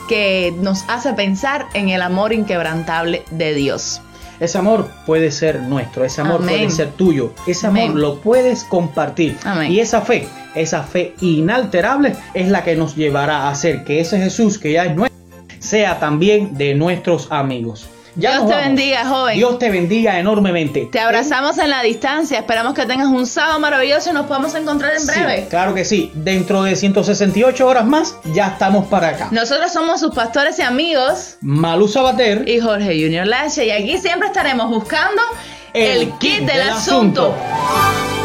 que 0.08 0.54
nos 0.60 0.84
hace 0.88 1.12
pensar 1.12 1.66
en 1.74 1.90
el 1.90 2.02
amor 2.02 2.32
inquebrantable 2.32 3.22
de 3.30 3.54
Dios. 3.54 4.00
Ese 4.40 4.58
amor 4.58 4.88
puede 5.04 5.30
ser 5.30 5.60
nuestro, 5.62 6.04
ese 6.04 6.20
amor 6.20 6.42
Amén. 6.42 6.56
puede 6.56 6.70
ser 6.70 6.88
tuyo, 6.92 7.32
ese 7.46 7.66
amor 7.66 7.82
Amén. 7.82 8.00
lo 8.00 8.20
puedes 8.20 8.64
compartir. 8.64 9.36
Amén. 9.44 9.72
Y 9.72 9.80
esa 9.80 10.00
fe, 10.00 10.28
esa 10.54 10.82
fe 10.84 11.14
inalterable 11.20 12.14
es 12.34 12.48
la 12.48 12.62
que 12.62 12.76
nos 12.76 12.94
llevará 12.94 13.42
a 13.42 13.50
hacer 13.50 13.84
que 13.84 14.00
ese 14.00 14.18
Jesús 14.18 14.58
que 14.58 14.72
ya 14.72 14.84
es 14.84 14.94
nuestro 14.94 15.18
sea 15.58 15.98
también 15.98 16.56
de 16.56 16.74
nuestros 16.74 17.28
amigos. 17.30 17.88
Ya 18.18 18.32
Dios 18.32 18.46
te 18.48 18.52
vamos. 18.52 18.66
bendiga, 18.66 19.06
joven. 19.06 19.36
Dios 19.36 19.58
te 19.58 19.70
bendiga 19.70 20.18
enormemente. 20.18 20.88
Te 20.90 20.98
abrazamos 21.00 21.56
en 21.58 21.70
la 21.70 21.82
distancia. 21.82 22.38
Esperamos 22.40 22.74
que 22.74 22.84
tengas 22.84 23.06
un 23.06 23.26
sábado 23.26 23.58
maravilloso 23.60 24.10
y 24.10 24.12
nos 24.12 24.26
podamos 24.26 24.54
encontrar 24.56 24.92
en 24.92 25.00
Sí, 25.00 25.06
breve. 25.10 25.46
claro 25.48 25.72
que 25.72 25.84
sí. 25.84 26.10
Dentro 26.14 26.64
de 26.64 26.74
168 26.76 27.66
horas 27.66 27.84
más 27.86 28.16
ya 28.34 28.48
estamos 28.48 28.86
para 28.88 29.08
acá. 29.08 29.28
Nosotros 29.30 29.72
somos 29.72 30.00
sus 30.00 30.14
pastores 30.14 30.58
y 30.58 30.62
amigos 30.62 31.36
Malú 31.40 31.86
Sabater 31.88 32.48
y 32.48 32.60
Jorge 32.60 33.00
Junior 33.02 33.26
Lache 33.26 33.64
y 33.66 33.70
aquí 33.70 33.98
siempre 33.98 34.26
estaremos 34.28 34.68
buscando 34.68 35.22
el, 35.72 36.02
El 36.02 36.08
kit 36.14 36.18
kit 36.18 36.38
del, 36.40 36.46
del 36.58 36.68
asunto. 36.70 37.34
asunto. 37.36 38.17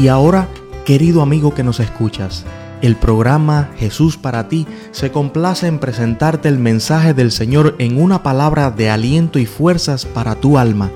Y 0.00 0.08
ahora, 0.08 0.48
querido 0.86 1.20
amigo 1.20 1.52
que 1.52 1.62
nos 1.62 1.78
escuchas, 1.78 2.46
el 2.80 2.96
programa 2.96 3.68
Jesús 3.76 4.16
para 4.16 4.48
ti 4.48 4.66
se 4.92 5.12
complace 5.12 5.66
en 5.66 5.78
presentarte 5.78 6.48
el 6.48 6.58
mensaje 6.58 7.12
del 7.12 7.30
Señor 7.30 7.74
en 7.78 8.00
una 8.00 8.22
palabra 8.22 8.70
de 8.70 8.88
aliento 8.88 9.38
y 9.38 9.44
fuerzas 9.44 10.06
para 10.06 10.36
tu 10.36 10.56
alma. 10.56 10.90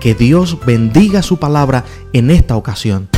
Que 0.00 0.16
Dios 0.16 0.58
bendiga 0.66 1.22
su 1.22 1.36
palabra 1.36 1.84
en 2.12 2.32
esta 2.32 2.56
ocasión. 2.56 3.08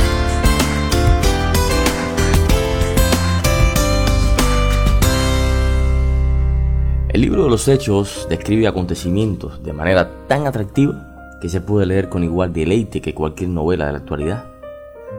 El 7.09 7.21
libro 7.21 7.45
de 7.45 7.49
los 7.49 7.67
Hechos 7.67 8.27
describe 8.29 8.67
acontecimientos 8.67 9.63
de 9.63 9.73
manera 9.73 10.27
tan 10.27 10.45
atractiva 10.45 11.39
que 11.41 11.49
se 11.49 11.59
puede 11.59 11.87
leer 11.87 12.07
con 12.07 12.23
igual 12.23 12.53
deleite 12.53 13.01
que 13.01 13.15
cualquier 13.15 13.49
novela 13.49 13.87
de 13.87 13.93
la 13.93 13.97
actualidad. 13.97 14.52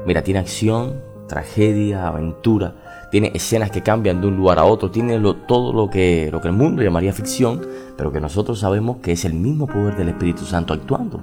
Mira, 0.06 0.22
tiene 0.22 0.40
acción, 0.40 1.00
tragedia, 1.28 2.06
aventura, 2.06 3.08
tiene 3.10 3.30
escenas 3.34 3.70
que 3.70 3.82
cambian 3.82 4.20
de 4.20 4.26
un 4.26 4.36
lugar 4.36 4.58
a 4.58 4.64
otro, 4.64 4.90
tiene 4.90 5.18
todo 5.46 5.72
lo 5.72 5.88
que, 5.88 6.28
lo 6.32 6.40
que 6.40 6.48
el 6.48 6.54
mundo 6.54 6.82
llamaría 6.82 7.12
ficción, 7.12 7.60
pero 7.96 8.12
que 8.12 8.20
nosotros 8.20 8.58
sabemos 8.58 8.98
que 8.98 9.12
es 9.12 9.24
el 9.24 9.34
mismo 9.34 9.66
poder 9.66 9.96
del 9.96 10.08
Espíritu 10.08 10.44
Santo 10.44 10.74
actuando. 10.74 11.22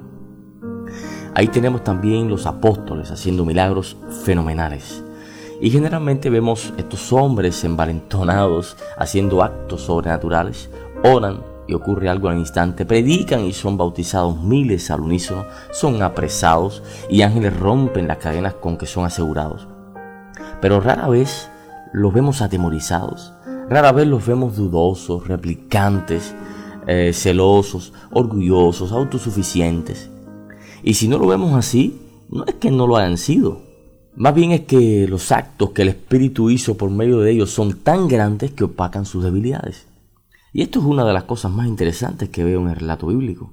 Ahí 1.33 1.47
tenemos 1.47 1.83
también 1.83 2.29
los 2.29 2.45
apóstoles 2.45 3.11
haciendo 3.11 3.45
milagros 3.45 3.95
fenomenales. 4.23 5.03
Y 5.61 5.69
generalmente 5.69 6.29
vemos 6.29 6.73
estos 6.77 7.13
hombres 7.13 7.63
envalentonados 7.63 8.77
haciendo 8.97 9.43
actos 9.43 9.81
sobrenaturales, 9.81 10.69
oran 11.03 11.50
y 11.67 11.73
ocurre 11.73 12.09
algo 12.09 12.29
al 12.29 12.37
instante, 12.37 12.85
predican 12.85 13.45
y 13.45 13.53
son 13.53 13.77
bautizados 13.77 14.41
miles 14.41 14.91
al 14.91 15.01
unísono, 15.01 15.45
son 15.71 16.01
apresados 16.01 16.83
y 17.09 17.21
ángeles 17.21 17.57
rompen 17.57 18.07
las 18.07 18.17
cadenas 18.17 18.55
con 18.55 18.77
que 18.77 18.85
son 18.85 19.05
asegurados. 19.05 19.67
Pero 20.61 20.79
rara 20.79 21.07
vez 21.07 21.49
los 21.93 22.13
vemos 22.13 22.41
atemorizados, 22.41 23.33
rara 23.69 23.91
vez 23.91 24.07
los 24.07 24.25
vemos 24.25 24.55
dudosos, 24.55 25.27
replicantes, 25.27 26.35
eh, 26.87 27.11
celosos, 27.13 27.93
orgullosos, 28.11 28.91
autosuficientes. 28.91 30.09
Y 30.83 30.95
si 30.95 31.07
no 31.07 31.17
lo 31.17 31.27
vemos 31.27 31.53
así, 31.53 32.01
no 32.29 32.45
es 32.45 32.55
que 32.55 32.71
no 32.71 32.87
lo 32.87 32.97
hayan 32.97 33.17
sido. 33.17 33.61
Más 34.15 34.33
bien 34.33 34.51
es 34.51 34.61
que 34.61 35.07
los 35.07 35.31
actos 35.31 35.69
que 35.71 35.83
el 35.83 35.89
Espíritu 35.89 36.49
hizo 36.49 36.75
por 36.75 36.89
medio 36.89 37.19
de 37.19 37.31
ellos 37.31 37.49
son 37.49 37.79
tan 37.79 38.07
grandes 38.07 38.51
que 38.51 38.65
opacan 38.65 39.05
sus 39.05 39.23
debilidades. 39.23 39.87
Y 40.53 40.61
esto 40.61 40.79
es 40.79 40.85
una 40.85 41.05
de 41.05 41.13
las 41.13 41.23
cosas 41.23 41.51
más 41.51 41.67
interesantes 41.67 42.29
que 42.29 42.43
veo 42.43 42.61
en 42.61 42.69
el 42.69 42.75
relato 42.75 43.07
bíblico. 43.07 43.51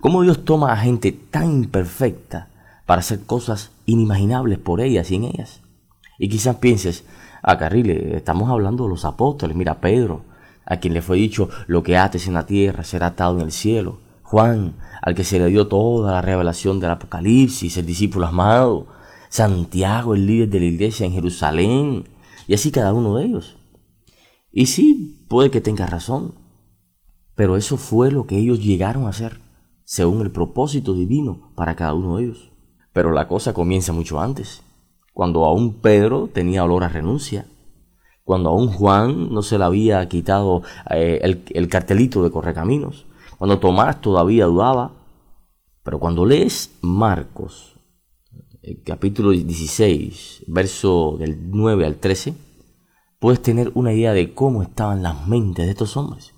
Cómo 0.00 0.22
Dios 0.22 0.44
toma 0.44 0.72
a 0.72 0.76
gente 0.76 1.12
tan 1.12 1.50
imperfecta 1.52 2.48
para 2.86 3.00
hacer 3.00 3.20
cosas 3.20 3.70
inimaginables 3.86 4.58
por 4.58 4.80
ellas 4.80 5.10
y 5.10 5.16
en 5.16 5.24
ellas. 5.24 5.60
Y 6.18 6.28
quizás 6.28 6.56
pienses, 6.56 7.04
ah, 7.42 7.56
Carrile, 7.56 8.16
estamos 8.16 8.50
hablando 8.50 8.84
de 8.84 8.90
los 8.90 9.04
apóstoles. 9.04 9.56
Mira, 9.56 9.80
Pedro, 9.80 10.22
a 10.66 10.78
quien 10.78 10.94
le 10.94 11.02
fue 11.02 11.18
dicho, 11.18 11.48
lo 11.66 11.82
que 11.82 11.96
ates 11.96 12.26
en 12.26 12.34
la 12.34 12.46
tierra 12.46 12.82
será 12.82 13.08
atado 13.08 13.38
en 13.38 13.44
el 13.44 13.52
cielo. 13.52 13.98
Juan, 14.22 14.74
al 15.02 15.14
que 15.14 15.24
se 15.24 15.38
le 15.38 15.46
dio 15.46 15.68
toda 15.68 16.12
la 16.12 16.22
revelación 16.22 16.80
del 16.80 16.90
Apocalipsis, 16.90 17.76
el 17.76 17.86
discípulo 17.86 18.26
amado. 18.26 18.86
Santiago, 19.28 20.14
el 20.14 20.26
líder 20.26 20.48
de 20.48 20.60
la 20.60 20.66
iglesia 20.66 21.06
en 21.06 21.12
Jerusalén. 21.12 22.08
Y 22.48 22.54
así 22.54 22.72
cada 22.72 22.92
uno 22.92 23.16
de 23.16 23.26
ellos. 23.26 23.56
Y 24.52 24.66
sí, 24.66 25.19
puede 25.30 25.52
que 25.52 25.60
tenga 25.60 25.86
razón. 25.86 26.34
Pero 27.36 27.56
eso 27.56 27.78
fue 27.78 28.10
lo 28.10 28.26
que 28.26 28.36
ellos 28.36 28.62
llegaron 28.62 29.06
a 29.06 29.10
hacer, 29.10 29.40
según 29.84 30.20
el 30.20 30.32
propósito 30.32 30.92
divino 30.92 31.52
para 31.54 31.76
cada 31.76 31.94
uno 31.94 32.16
de 32.16 32.24
ellos. 32.24 32.50
Pero 32.92 33.12
la 33.12 33.28
cosa 33.28 33.54
comienza 33.54 33.92
mucho 33.92 34.20
antes, 34.20 34.62
cuando 35.14 35.46
aún 35.46 35.74
Pedro 35.74 36.28
tenía 36.30 36.64
olor 36.64 36.82
a 36.82 36.88
renuncia, 36.88 37.46
cuando 38.24 38.50
aún 38.50 38.68
Juan 38.68 39.32
no 39.32 39.42
se 39.42 39.56
le 39.56 39.64
había 39.64 40.06
quitado 40.08 40.62
eh, 40.90 41.20
el, 41.22 41.44
el 41.50 41.68
cartelito 41.68 42.22
de 42.24 42.32
correcaminos, 42.32 43.06
cuando 43.38 43.60
Tomás 43.60 44.00
todavía 44.00 44.46
dudaba. 44.46 44.96
Pero 45.82 45.98
cuando 45.98 46.26
lees 46.26 46.76
Marcos, 46.82 47.76
el 48.62 48.82
capítulo 48.82 49.30
16, 49.30 50.44
verso 50.48 51.16
del 51.18 51.50
9 51.50 51.86
al 51.86 51.96
13, 51.96 52.34
puedes 53.20 53.42
tener 53.42 53.70
una 53.74 53.92
idea 53.92 54.12
de 54.12 54.34
cómo 54.34 54.62
estaban 54.62 55.02
las 55.02 55.26
mentes 55.28 55.66
de 55.66 55.72
estos 55.72 55.96
hombres. 55.96 56.34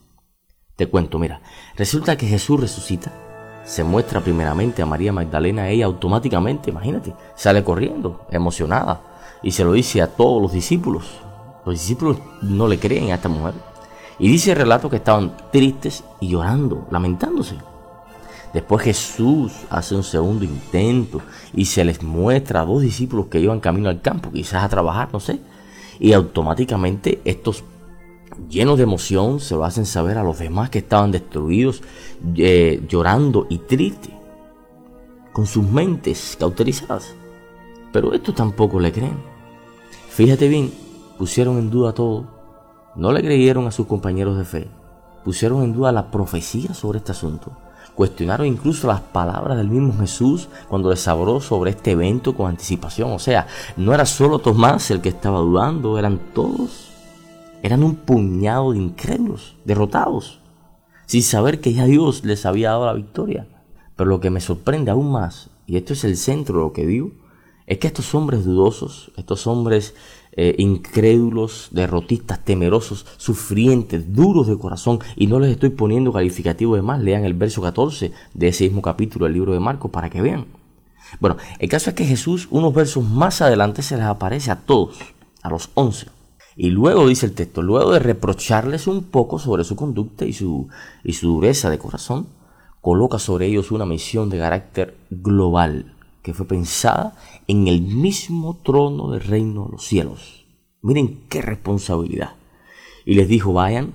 Te 0.77 0.89
cuento, 0.89 1.19
mira, 1.19 1.41
resulta 1.77 2.17
que 2.17 2.27
Jesús 2.27 2.61
resucita, 2.61 3.13
se 3.65 3.85
muestra 3.85 4.21
primeramente 4.21 4.83
a 4.83 4.87
María 4.87 5.13
Magdalena, 5.13 5.69
ella 5.69 5.87
automáticamente, 5.87 6.71
imagínate, 6.71 7.15
sale 7.37 7.63
corriendo, 7.63 8.27
emocionada, 8.31 9.01
y 9.45 9.53
se 9.53 9.63
lo 9.63 9.73
dice 9.73 10.03
a 10.03 10.09
todos 10.09 10.43
los 10.43 10.53
discípulos. 10.53 11.05
Los 11.65 11.77
discípulos 11.77 12.19
no 12.43 12.67
le 12.67 12.81
creen 12.81 13.13
a 13.13 13.15
esta 13.15 13.29
mujer. 13.29 13.55
Y 14.19 14.29
dice 14.29 14.51
el 14.51 14.59
relato 14.59 14.91
que 14.91 14.97
estaban 14.97 15.37
tristes 15.53 16.03
y 16.21 16.31
llorando, 16.31 16.89
lamentándose. 16.91 17.57
Después 18.53 18.83
Jesús 18.83 19.53
hace 19.71 19.95
un 19.95 20.03
segundo 20.03 20.45
intento 20.45 21.23
y 21.55 21.65
se 21.65 21.85
les 21.85 22.03
muestra 22.03 22.61
a 22.61 22.65
dos 22.65 22.83
discípulos 22.83 23.27
que 23.27 23.39
iban 23.39 23.61
camino 23.61 23.89
al 23.89 24.01
campo, 24.01 24.33
quizás 24.33 24.65
a 24.65 24.69
trabajar, 24.69 25.09
no 25.13 25.21
sé. 25.21 25.41
Y 26.03 26.15
automáticamente 26.15 27.21
estos 27.25 27.63
llenos 28.49 28.77
de 28.77 28.83
emoción 28.83 29.39
se 29.39 29.55
lo 29.55 29.65
hacen 29.65 29.87
saber 29.87 30.19
a 30.19 30.25
los 30.25 30.41
demás 30.41 30.69
que 30.69 30.81
estaban 30.81 31.13
destruidos, 31.13 31.81
eh, 32.35 32.83
llorando 32.89 33.47
y 33.49 33.59
tristes, 33.59 34.11
con 35.33 35.47
sus 35.47 35.65
mentes 35.65 36.37
cauterizadas. 36.41 37.15
Pero 37.93 38.13
estos 38.15 38.35
tampoco 38.35 38.81
le 38.81 38.91
creen. 38.91 39.17
Fíjate 40.09 40.49
bien, 40.49 40.73
pusieron 41.19 41.57
en 41.59 41.71
duda 41.71 41.93
todo. 41.93 42.27
No 42.97 43.13
le 43.13 43.23
creyeron 43.23 43.69
a 43.69 43.71
sus 43.71 43.87
compañeros 43.87 44.37
de 44.37 44.45
fe. 44.45 44.69
Pusieron 45.25 45.63
en 45.63 45.73
duda 45.73 45.93
la 45.93 46.11
profecía 46.11 46.75
sobre 46.75 46.99
este 46.99 47.13
asunto. 47.13 47.53
Cuestionaron 47.95 48.47
incluso 48.47 48.87
las 48.87 49.01
palabras 49.01 49.59
del 49.59 49.69
mismo 49.69 49.95
Jesús 49.99 50.49
cuando 50.69 50.91
les 50.91 51.07
habló 51.09 51.41
sobre 51.41 51.73
este 51.73 51.93
evento 51.93 52.35
con 52.35 52.49
anticipación. 52.49 53.13
O 53.13 53.19
sea, 53.19 53.47
no 53.77 53.93
era 53.93 54.07
solo 54.07 54.39
Tomás 54.39 54.91
el 54.91 55.01
que 55.01 55.11
estaba 55.11 55.41
dudando, 55.41 55.99
eran 55.99 56.19
todos. 56.33 56.91
Eran 57.63 57.85
un 57.85 57.95
puñado 57.95 58.73
de 58.73 58.79
incrédulos, 58.79 59.57
derrotados, 59.65 60.41
sin 61.07 61.23
saber 61.23 61.61
que 61.61 61.75
ya 61.75 61.85
Dios 61.85 62.25
les 62.25 62.47
había 62.47 62.71
dado 62.71 62.87
la 62.87 62.95
victoria. 62.95 63.47
Pero 63.95 64.09
lo 64.09 64.21
que 64.21 64.31
me 64.31 64.41
sorprende 64.41 64.91
aún 64.91 65.13
más, 65.13 65.51
y 65.67 65.77
esto 65.77 65.93
es 65.93 66.05
el 66.05 66.17
centro 66.17 66.57
de 66.57 66.65
lo 66.65 66.73
que 66.73 66.87
digo, 66.87 67.13
es 67.67 67.79
que 67.79 67.87
estos 67.87 68.15
hombres 68.15 68.45
dudosos, 68.45 69.13
estos 69.17 69.47
hombres 69.47 69.95
eh, 70.35 70.55
incrédulos, 70.59 71.69
derrotistas, 71.73 72.43
temerosos, 72.43 73.05
sufrientes, 73.19 74.15
duros 74.15 74.47
de 74.47 74.57
corazón, 74.57 75.01
y 75.15 75.27
no 75.27 75.39
les 75.39 75.51
estoy 75.51 75.71
poniendo 75.71 76.13
calificativo 76.13 76.75
de 76.75 76.83
más, 76.83 77.03
lean 77.03 77.25
el 77.25 77.35
verso 77.35 77.61
14 77.61 78.13
de 78.33 78.49
ese 78.49 78.65
mismo 78.65 78.81
capítulo 78.81 79.27
del 79.27 79.35
libro 79.35 79.53
de 79.53 79.61
Marcos 79.61 79.91
para 79.91 80.09
que 80.09 80.23
vean. 80.23 80.47
Bueno, 81.21 81.37
el 81.59 81.69
caso 81.69 81.91
es 81.91 81.97
que 81.97 82.07
Jesús, 82.07 82.49
unos 82.51 82.73
versos 82.73 83.05
más 83.05 83.43
adelante, 83.43 83.83
se 83.83 83.97
les 83.97 84.07
aparece 84.07 84.51
a 84.51 84.61
todos, 84.61 84.99
a 85.43 85.51
los 85.51 85.69
once. 85.75 86.07
Y 86.57 86.71
luego 86.71 87.07
dice 87.07 87.27
el 87.27 87.35
texto, 87.35 87.61
luego 87.61 87.93
de 87.93 87.99
reprocharles 87.99 88.87
un 88.87 89.05
poco 89.05 89.39
sobre 89.39 89.65
su 89.65 89.77
conducta 89.77 90.25
y 90.25 90.33
su, 90.33 90.69
y 91.05 91.13
su 91.13 91.29
dureza 91.29 91.69
de 91.69 91.79
corazón, 91.79 92.27
coloca 92.81 93.19
sobre 93.19 93.47
ellos 93.47 93.71
una 93.71 93.85
misión 93.85 94.31
de 94.31 94.39
carácter 94.39 94.97
global 95.11 95.93
que 96.23 96.35
fue 96.35 96.47
pensada 96.47 97.17
en 97.47 97.69
el 97.69 97.83
mismo 97.83 98.59
trono 98.63 99.11
del 99.11 99.23
reino 99.23 99.67
de 99.67 99.73
los 99.73 99.85
cielos. 99.85 100.47
Miren 100.81 101.25
qué 101.29 101.43
responsabilidad. 101.43 102.35
Y 103.05 103.15
les 103.15 103.29
dijo, 103.29 103.53
vayan, 103.53 103.93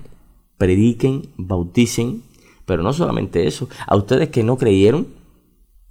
prediquen, 0.57 1.29
bauticen, 1.37 2.23
pero 2.65 2.83
no 2.83 2.93
solamente 2.93 3.47
eso, 3.47 3.69
a 3.85 3.95
ustedes 3.95 4.29
que 4.29 4.43
no 4.43 4.57
creyeron, 4.57 5.07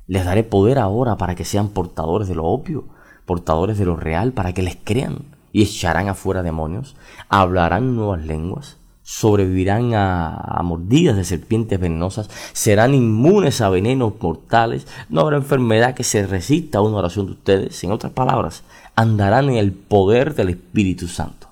les 0.06 0.24
daré 0.24 0.44
poder 0.44 0.78
ahora 0.78 1.16
para 1.16 1.34
que 1.34 1.44
sean 1.44 1.68
portadores 1.68 2.28
de 2.28 2.34
lo 2.34 2.44
obvio, 2.44 2.84
portadores 3.24 3.78
de 3.78 3.86
lo 3.86 3.96
real, 3.96 4.32
para 4.32 4.52
que 4.52 4.62
les 4.62 4.76
crean 4.76 5.24
y 5.52 5.62
echarán 5.62 6.08
afuera 6.08 6.42
demonios, 6.42 6.96
hablarán 7.28 7.96
nuevas 7.96 8.24
lenguas, 8.24 8.76
sobrevivirán 9.16 9.94
a, 9.94 10.60
mordidas 10.62 11.16
de 11.16 11.24
serpientes 11.24 11.80
venenosas, 11.80 12.28
serán 12.52 12.92
inmunes 12.92 13.62
a 13.62 13.70
venenos 13.70 14.12
mortales, 14.20 14.86
no 15.08 15.22
habrá 15.22 15.38
enfermedad 15.38 15.94
que 15.94 16.04
se 16.04 16.26
resista 16.26 16.78
a 16.78 16.82
una 16.82 16.98
oración 16.98 17.24
de 17.24 17.32
ustedes, 17.32 17.82
en 17.82 17.92
otras 17.92 18.12
palabras, 18.12 18.62
andarán 18.94 19.48
en 19.48 19.56
el 19.56 19.72
poder 19.72 20.34
del 20.34 20.50
Espíritu 20.50 21.08
Santo. 21.08 21.48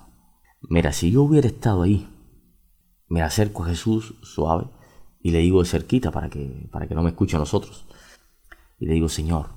Mira, 0.61 0.93
si 0.93 1.09
yo 1.09 1.23
hubiera 1.23 1.47
estado 1.47 1.81
ahí, 1.81 2.07
me 3.07 3.23
acerco 3.23 3.63
a 3.63 3.69
Jesús 3.69 4.13
suave 4.21 4.65
y 5.19 5.31
le 5.31 5.39
digo 5.39 5.63
de 5.63 5.67
cerquita 5.67 6.11
para 6.11 6.29
que, 6.29 6.69
para 6.71 6.87
que 6.87 6.93
no 6.93 7.01
me 7.01 7.09
escuche 7.09 7.35
a 7.35 7.39
nosotros. 7.39 7.87
Y 8.77 8.85
le 8.85 8.93
digo, 8.93 9.09
Señor, 9.09 9.49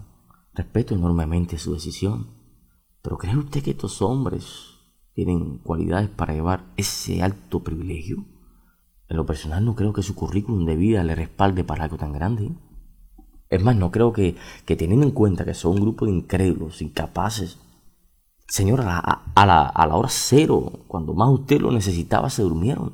respeto 0.55 0.95
enormemente 0.95 1.59
su 1.59 1.75
decisión, 1.75 2.29
pero 3.03 3.19
¿cree 3.19 3.37
usted 3.37 3.63
que 3.63 3.73
estos 3.73 4.01
hombres 4.01 4.78
tienen 5.19 5.59
cualidades 5.59 6.09
para 6.09 6.33
llevar 6.33 6.67
ese 6.77 7.23
alto 7.23 7.65
privilegio? 7.65 8.25
En 9.09 9.17
lo 9.17 9.27
personal 9.27 9.65
no 9.65 9.75
creo 9.75 9.93
que 9.93 10.05
su 10.05 10.15
currículum 10.15 10.65
de 10.65 10.77
vida 10.77 11.03
le 11.03 11.17
respalde 11.17 11.65
para 11.65 11.83
algo 11.83 11.97
tan 11.97 12.13
grande. 12.13 12.53
Es 13.51 13.61
más, 13.61 13.75
no 13.75 13.91
creo 13.91 14.13
que, 14.13 14.37
que 14.65 14.77
teniendo 14.77 15.05
en 15.05 15.11
cuenta 15.11 15.45
que 15.45 15.55
son 15.55 15.73
un 15.73 15.81
grupo 15.81 16.05
de 16.05 16.13
incrédulos, 16.13 16.83
incapaces, 16.83 17.59
Señor, 18.47 18.83
a 18.83 19.25
a, 19.35 19.45
la, 19.45 19.63
a 19.67 19.87
la 19.89 19.97
hora 19.97 20.09
cero, 20.09 20.85
cuando 20.87 21.15
más 21.15 21.31
usted 21.31 21.61
lo 21.61 21.73
necesitaba, 21.73 22.31
se 22.31 22.43
durmieron. 22.43 22.93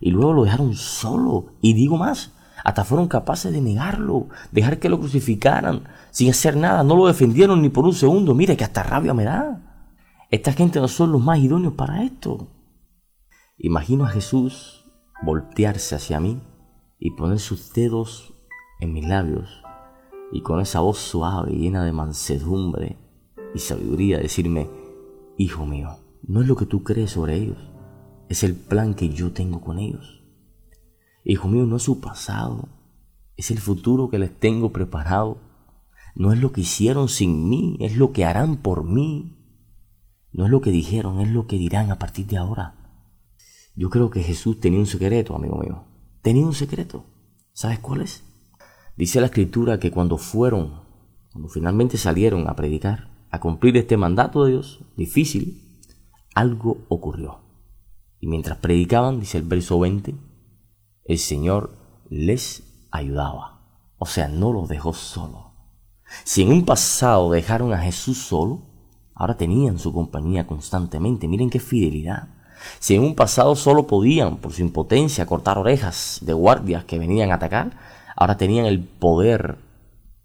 Y 0.00 0.12
luego 0.12 0.34
lo 0.34 0.44
dejaron 0.44 0.72
solo. 0.74 1.46
Y 1.60 1.72
digo 1.74 1.96
más, 1.96 2.30
hasta 2.62 2.84
fueron 2.84 3.08
capaces 3.08 3.52
de 3.52 3.60
negarlo, 3.60 4.28
dejar 4.52 4.78
que 4.78 4.88
lo 4.88 5.00
crucificaran, 5.00 5.82
sin 6.12 6.30
hacer 6.30 6.56
nada. 6.56 6.84
No 6.84 6.94
lo 6.94 7.08
defendieron 7.08 7.60
ni 7.60 7.70
por 7.70 7.84
un 7.84 7.92
segundo. 7.92 8.36
Mire 8.36 8.56
que 8.56 8.62
hasta 8.62 8.84
rabia 8.84 9.14
me 9.14 9.24
da. 9.24 9.65
Esta 10.30 10.52
gente 10.52 10.80
no 10.80 10.88
son 10.88 11.12
los 11.12 11.22
más 11.22 11.38
idóneos 11.38 11.74
para 11.74 12.02
esto. 12.02 12.48
Imagino 13.58 14.04
a 14.04 14.08
Jesús 14.08 14.84
voltearse 15.22 15.94
hacia 15.94 16.20
mí 16.20 16.42
y 16.98 17.12
poner 17.12 17.38
sus 17.38 17.72
dedos 17.72 18.34
en 18.80 18.92
mis 18.92 19.06
labios 19.06 19.48
y 20.32 20.42
con 20.42 20.60
esa 20.60 20.80
voz 20.80 20.98
suave 20.98 21.52
llena 21.52 21.84
de 21.84 21.92
mansedumbre 21.92 22.98
y 23.54 23.58
sabiduría 23.60 24.18
decirme, 24.18 24.68
Hijo 25.36 25.64
mío, 25.64 25.98
no 26.22 26.42
es 26.42 26.48
lo 26.48 26.56
que 26.56 26.66
tú 26.66 26.82
crees 26.82 27.12
sobre 27.12 27.36
ellos, 27.36 27.58
es 28.28 28.42
el 28.42 28.54
plan 28.54 28.94
que 28.94 29.10
yo 29.10 29.32
tengo 29.32 29.60
con 29.60 29.78
ellos. 29.78 30.24
Hijo 31.24 31.48
mío, 31.48 31.66
no 31.66 31.76
es 31.76 31.82
su 31.82 32.00
pasado, 32.00 32.68
es 33.36 33.50
el 33.50 33.58
futuro 33.58 34.08
que 34.08 34.18
les 34.18 34.36
tengo 34.38 34.72
preparado. 34.72 35.38
No 36.14 36.32
es 36.32 36.40
lo 36.40 36.52
que 36.52 36.62
hicieron 36.62 37.08
sin 37.08 37.48
mí, 37.48 37.76
es 37.80 37.96
lo 37.96 38.12
que 38.12 38.24
harán 38.24 38.56
por 38.56 38.84
mí. 38.84 39.35
No 40.36 40.44
es 40.44 40.50
lo 40.50 40.60
que 40.60 40.70
dijeron, 40.70 41.20
es 41.20 41.30
lo 41.30 41.46
que 41.46 41.56
dirán 41.56 41.90
a 41.90 41.98
partir 41.98 42.26
de 42.26 42.36
ahora. 42.36 42.74
Yo 43.74 43.88
creo 43.88 44.10
que 44.10 44.22
Jesús 44.22 44.60
tenía 44.60 44.78
un 44.78 44.84
secreto, 44.84 45.34
amigo 45.34 45.56
mío. 45.56 45.84
Tenía 46.20 46.44
un 46.44 46.52
secreto. 46.52 47.06
¿Sabes 47.54 47.78
cuál 47.78 48.02
es? 48.02 48.22
Dice 48.98 49.18
la 49.18 49.28
escritura 49.28 49.80
que 49.80 49.90
cuando 49.90 50.18
fueron, 50.18 50.82
cuando 51.32 51.48
finalmente 51.48 51.96
salieron 51.96 52.50
a 52.50 52.54
predicar, 52.54 53.08
a 53.30 53.40
cumplir 53.40 53.78
este 53.78 53.96
mandato 53.96 54.44
de 54.44 54.50
Dios, 54.50 54.84
difícil, 54.94 55.80
algo 56.34 56.84
ocurrió. 56.90 57.40
Y 58.20 58.26
mientras 58.26 58.58
predicaban, 58.58 59.20
dice 59.20 59.38
el 59.38 59.44
verso 59.44 59.80
20, 59.80 60.14
el 61.04 61.18
Señor 61.18 61.78
les 62.10 62.62
ayudaba. 62.90 63.80
O 63.96 64.04
sea, 64.04 64.28
no 64.28 64.52
los 64.52 64.68
dejó 64.68 64.92
solo. 64.92 65.54
Si 66.24 66.42
en 66.42 66.52
un 66.52 66.66
pasado 66.66 67.30
dejaron 67.30 67.72
a 67.72 67.78
Jesús 67.78 68.18
solo, 68.18 68.75
ahora 69.16 69.36
tenían 69.36 69.78
su 69.78 69.92
compañía 69.92 70.46
constantemente. 70.46 71.26
Miren 71.26 71.50
qué 71.50 71.58
fidelidad. 71.58 72.28
Si 72.78 72.94
en 72.94 73.02
un 73.02 73.14
pasado 73.14 73.56
solo 73.56 73.86
podían, 73.86 74.36
por 74.36 74.52
su 74.52 74.62
impotencia, 74.62 75.26
cortar 75.26 75.58
orejas 75.58 76.20
de 76.22 76.32
guardias 76.32 76.84
que 76.84 76.98
venían 76.98 77.30
a 77.30 77.34
atacar, 77.34 77.72
ahora 78.14 78.36
tenían 78.36 78.66
el 78.66 78.80
poder 78.80 79.56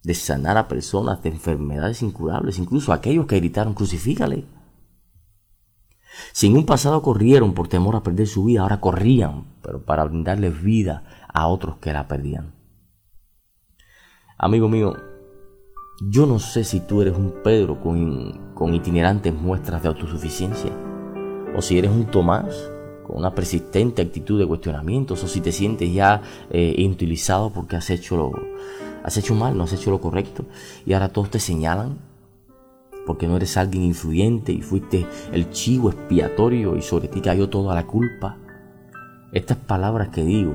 de 0.03 0.13
sanar 0.13 0.57
a 0.57 0.67
personas 0.67 1.23
de 1.23 1.29
enfermedades 1.29 2.01
incurables, 2.01 2.59
incluso 2.59 2.91
aquellos 2.91 3.27
que 3.27 3.37
gritaron, 3.37 3.73
crucifícale. 3.73 4.45
Si 6.33 6.47
en 6.47 6.57
un 6.57 6.65
pasado 6.65 7.01
corrieron 7.01 7.53
por 7.53 7.67
temor 7.67 7.95
a 7.95 8.03
perder 8.03 8.27
su 8.27 8.45
vida, 8.45 8.61
ahora 8.61 8.81
corrían, 8.81 9.45
pero 9.61 9.85
para 9.85 10.03
brindarles 10.03 10.61
vida 10.61 11.03
a 11.33 11.47
otros 11.47 11.77
que 11.77 11.93
la 11.93 12.07
perdían. 12.07 12.53
Amigo 14.37 14.67
mío, 14.67 14.95
yo 16.09 16.25
no 16.25 16.39
sé 16.39 16.63
si 16.63 16.79
tú 16.79 17.01
eres 17.01 17.15
un 17.15 17.35
Pedro 17.43 17.79
con, 17.79 18.50
con 18.61 18.75
itinerantes 18.75 19.33
muestras 19.33 19.81
de 19.81 19.87
autosuficiencia, 19.87 20.69
o 21.57 21.63
si 21.63 21.79
eres 21.79 21.89
un 21.89 22.05
Tomás 22.05 22.69
con 23.01 23.17
una 23.17 23.33
persistente 23.33 24.03
actitud 24.03 24.37
de 24.37 24.45
cuestionamientos, 24.45 25.23
o 25.23 25.27
si 25.27 25.41
te 25.41 25.51
sientes 25.51 25.91
ya 25.91 26.21
eh, 26.51 26.75
inutilizado 26.77 27.51
porque 27.51 27.75
has 27.75 27.89
hecho, 27.89 28.17
lo, 28.17 28.31
has 29.03 29.17
hecho 29.17 29.33
mal, 29.33 29.57
no 29.57 29.63
has 29.63 29.73
hecho 29.73 29.89
lo 29.89 29.99
correcto, 29.99 30.45
y 30.85 30.93
ahora 30.93 31.09
todos 31.09 31.31
te 31.31 31.39
señalan 31.39 31.97
porque 33.07 33.27
no 33.27 33.35
eres 33.35 33.57
alguien 33.57 33.83
influyente 33.83 34.51
y 34.51 34.61
fuiste 34.61 35.07
el 35.31 35.49
chivo 35.49 35.89
expiatorio 35.89 36.77
y 36.77 36.83
sobre 36.83 37.07
ti 37.07 37.19
cayó 37.19 37.49
toda 37.49 37.73
la 37.73 37.87
culpa. 37.87 38.37
Estas 39.33 39.57
palabras 39.57 40.09
que 40.09 40.23
digo 40.23 40.53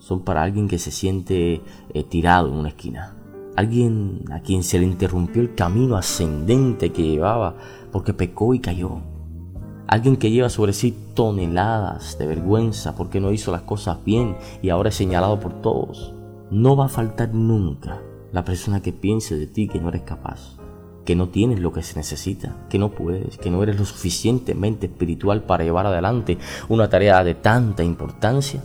son 0.00 0.24
para 0.24 0.42
alguien 0.42 0.66
que 0.66 0.80
se 0.80 0.90
siente 0.90 1.62
eh, 1.94 2.02
tirado 2.02 2.48
en 2.48 2.54
una 2.54 2.70
esquina. 2.70 3.21
Alguien 3.54 4.24
a 4.32 4.40
quien 4.40 4.62
se 4.62 4.78
le 4.78 4.86
interrumpió 4.86 5.42
el 5.42 5.54
camino 5.54 5.96
ascendente 5.96 6.90
que 6.90 7.02
llevaba 7.02 7.56
porque 7.90 8.14
pecó 8.14 8.54
y 8.54 8.60
cayó. 8.60 9.00
Alguien 9.86 10.16
que 10.16 10.30
lleva 10.30 10.48
sobre 10.48 10.72
sí 10.72 10.96
toneladas 11.14 12.16
de 12.18 12.26
vergüenza 12.26 12.96
porque 12.96 13.20
no 13.20 13.30
hizo 13.30 13.52
las 13.52 13.62
cosas 13.62 14.02
bien 14.04 14.36
y 14.62 14.70
ahora 14.70 14.88
es 14.88 14.94
señalado 14.94 15.38
por 15.38 15.60
todos. 15.60 16.14
No 16.50 16.76
va 16.76 16.86
a 16.86 16.88
faltar 16.88 17.34
nunca 17.34 18.00
la 18.32 18.42
persona 18.42 18.80
que 18.80 18.92
piense 18.92 19.36
de 19.36 19.46
ti 19.46 19.68
que 19.68 19.80
no 19.80 19.90
eres 19.90 20.02
capaz, 20.02 20.56
que 21.04 21.14
no 21.14 21.28
tienes 21.28 21.60
lo 21.60 21.72
que 21.72 21.82
se 21.82 21.98
necesita, 21.98 22.56
que 22.70 22.78
no 22.78 22.92
puedes, 22.92 23.36
que 23.36 23.50
no 23.50 23.62
eres 23.62 23.78
lo 23.78 23.84
suficientemente 23.84 24.86
espiritual 24.86 25.42
para 25.42 25.64
llevar 25.64 25.84
adelante 25.84 26.38
una 26.70 26.88
tarea 26.88 27.22
de 27.22 27.34
tanta 27.34 27.84
importancia, 27.84 28.62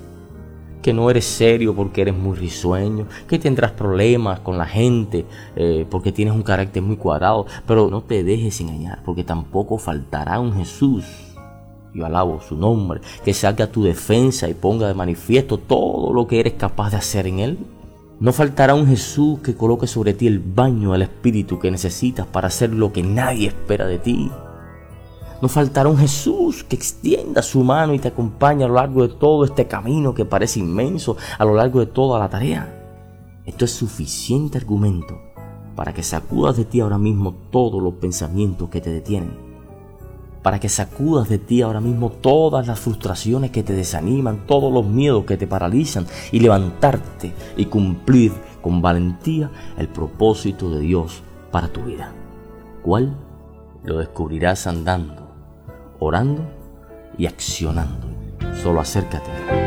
que 0.87 0.93
no 0.93 1.09
eres 1.09 1.25
serio 1.25 1.75
porque 1.75 2.01
eres 2.01 2.15
muy 2.15 2.37
risueño, 2.37 3.07
que 3.27 3.37
tendrás 3.37 3.71
problemas 3.71 4.39
con 4.39 4.57
la 4.57 4.65
gente 4.65 5.25
eh, 5.57 5.85
porque 5.89 6.13
tienes 6.13 6.33
un 6.33 6.43
carácter 6.43 6.81
muy 6.81 6.95
cuadrado, 6.95 7.45
pero 7.65 7.89
no 7.89 8.03
te 8.03 8.23
dejes 8.23 8.61
engañar 8.61 9.03
porque 9.03 9.25
tampoco 9.25 9.77
faltará 9.77 10.39
un 10.39 10.53
Jesús. 10.53 11.03
Yo 11.93 12.05
alabo 12.05 12.39
su 12.39 12.55
nombre, 12.55 13.01
que 13.25 13.33
salga 13.33 13.65
a 13.65 13.69
tu 13.69 13.83
defensa 13.83 14.47
y 14.47 14.53
ponga 14.53 14.87
de 14.87 14.93
manifiesto 14.93 15.57
todo 15.57 16.13
lo 16.13 16.25
que 16.25 16.39
eres 16.39 16.53
capaz 16.53 16.91
de 16.91 16.95
hacer 16.95 17.27
en 17.27 17.39
él. 17.39 17.57
No 18.21 18.31
faltará 18.31 18.73
un 18.73 18.87
Jesús 18.87 19.39
que 19.39 19.55
coloque 19.55 19.87
sobre 19.87 20.13
ti 20.13 20.27
el 20.27 20.39
baño 20.39 20.93
del 20.93 21.01
Espíritu 21.01 21.59
que 21.59 21.69
necesitas 21.69 22.25
para 22.27 22.47
hacer 22.47 22.73
lo 22.73 22.93
que 22.93 23.03
nadie 23.03 23.49
espera 23.49 23.87
de 23.87 23.99
ti. 23.99 24.31
No 25.39 25.47
faltará 25.47 25.87
un 25.87 25.97
Jesús 25.97 26.63
que 26.63 26.75
extienda 26.75 27.43
su 27.43 27.63
mano 27.63 27.93
y 27.93 27.99
te 27.99 28.07
acompañe 28.07 28.63
a 28.63 28.67
lo 28.67 28.73
largo 28.73 29.07
de 29.07 29.13
todo 29.13 29.45
este 29.45 29.67
camino 29.67 30.13
que 30.15 30.25
parece 30.25 30.59
inmenso, 30.59 31.15
a 31.37 31.45
lo 31.45 31.53
largo 31.53 31.79
de 31.79 31.85
toda 31.85 32.17
la 32.17 32.27
tarea. 32.27 32.73
Esto 33.45 33.65
es 33.65 33.71
suficiente 33.71 34.57
argumento 34.57 35.21
para 35.75 35.93
que 35.93 36.01
sacudas 36.01 36.57
de 36.57 36.65
ti 36.65 36.79
ahora 36.79 36.97
mismo 36.97 37.35
todos 37.51 37.81
los 37.83 37.93
pensamientos 37.95 38.67
que 38.69 38.81
te 38.81 38.89
detienen. 38.89 39.37
Para 40.41 40.59
que 40.59 40.69
sacudas 40.69 41.29
de 41.29 41.37
ti 41.37 41.61
ahora 41.61 41.81
mismo 41.81 42.09
todas 42.09 42.65
las 42.65 42.79
frustraciones 42.79 43.51
que 43.51 43.61
te 43.61 43.73
desaniman, 43.73 44.47
todos 44.47 44.73
los 44.73 44.87
miedos 44.87 45.25
que 45.25 45.37
te 45.37 45.45
paralizan 45.45 46.07
y 46.31 46.39
levantarte 46.39 47.31
y 47.57 47.65
cumplir 47.65 48.31
con 48.59 48.81
valentía 48.81 49.51
el 49.77 49.87
propósito 49.87 50.71
de 50.71 50.79
Dios 50.79 51.21
para 51.51 51.67
tu 51.67 51.83
vida. 51.83 52.11
¿Cuál? 52.81 53.15
Lo 53.83 53.99
descubrirás 53.99 54.65
andando 54.65 55.26
orando 55.99 56.43
y 57.17 57.25
accionando. 57.25 58.07
Solo 58.61 58.81
acércate. 58.81 59.66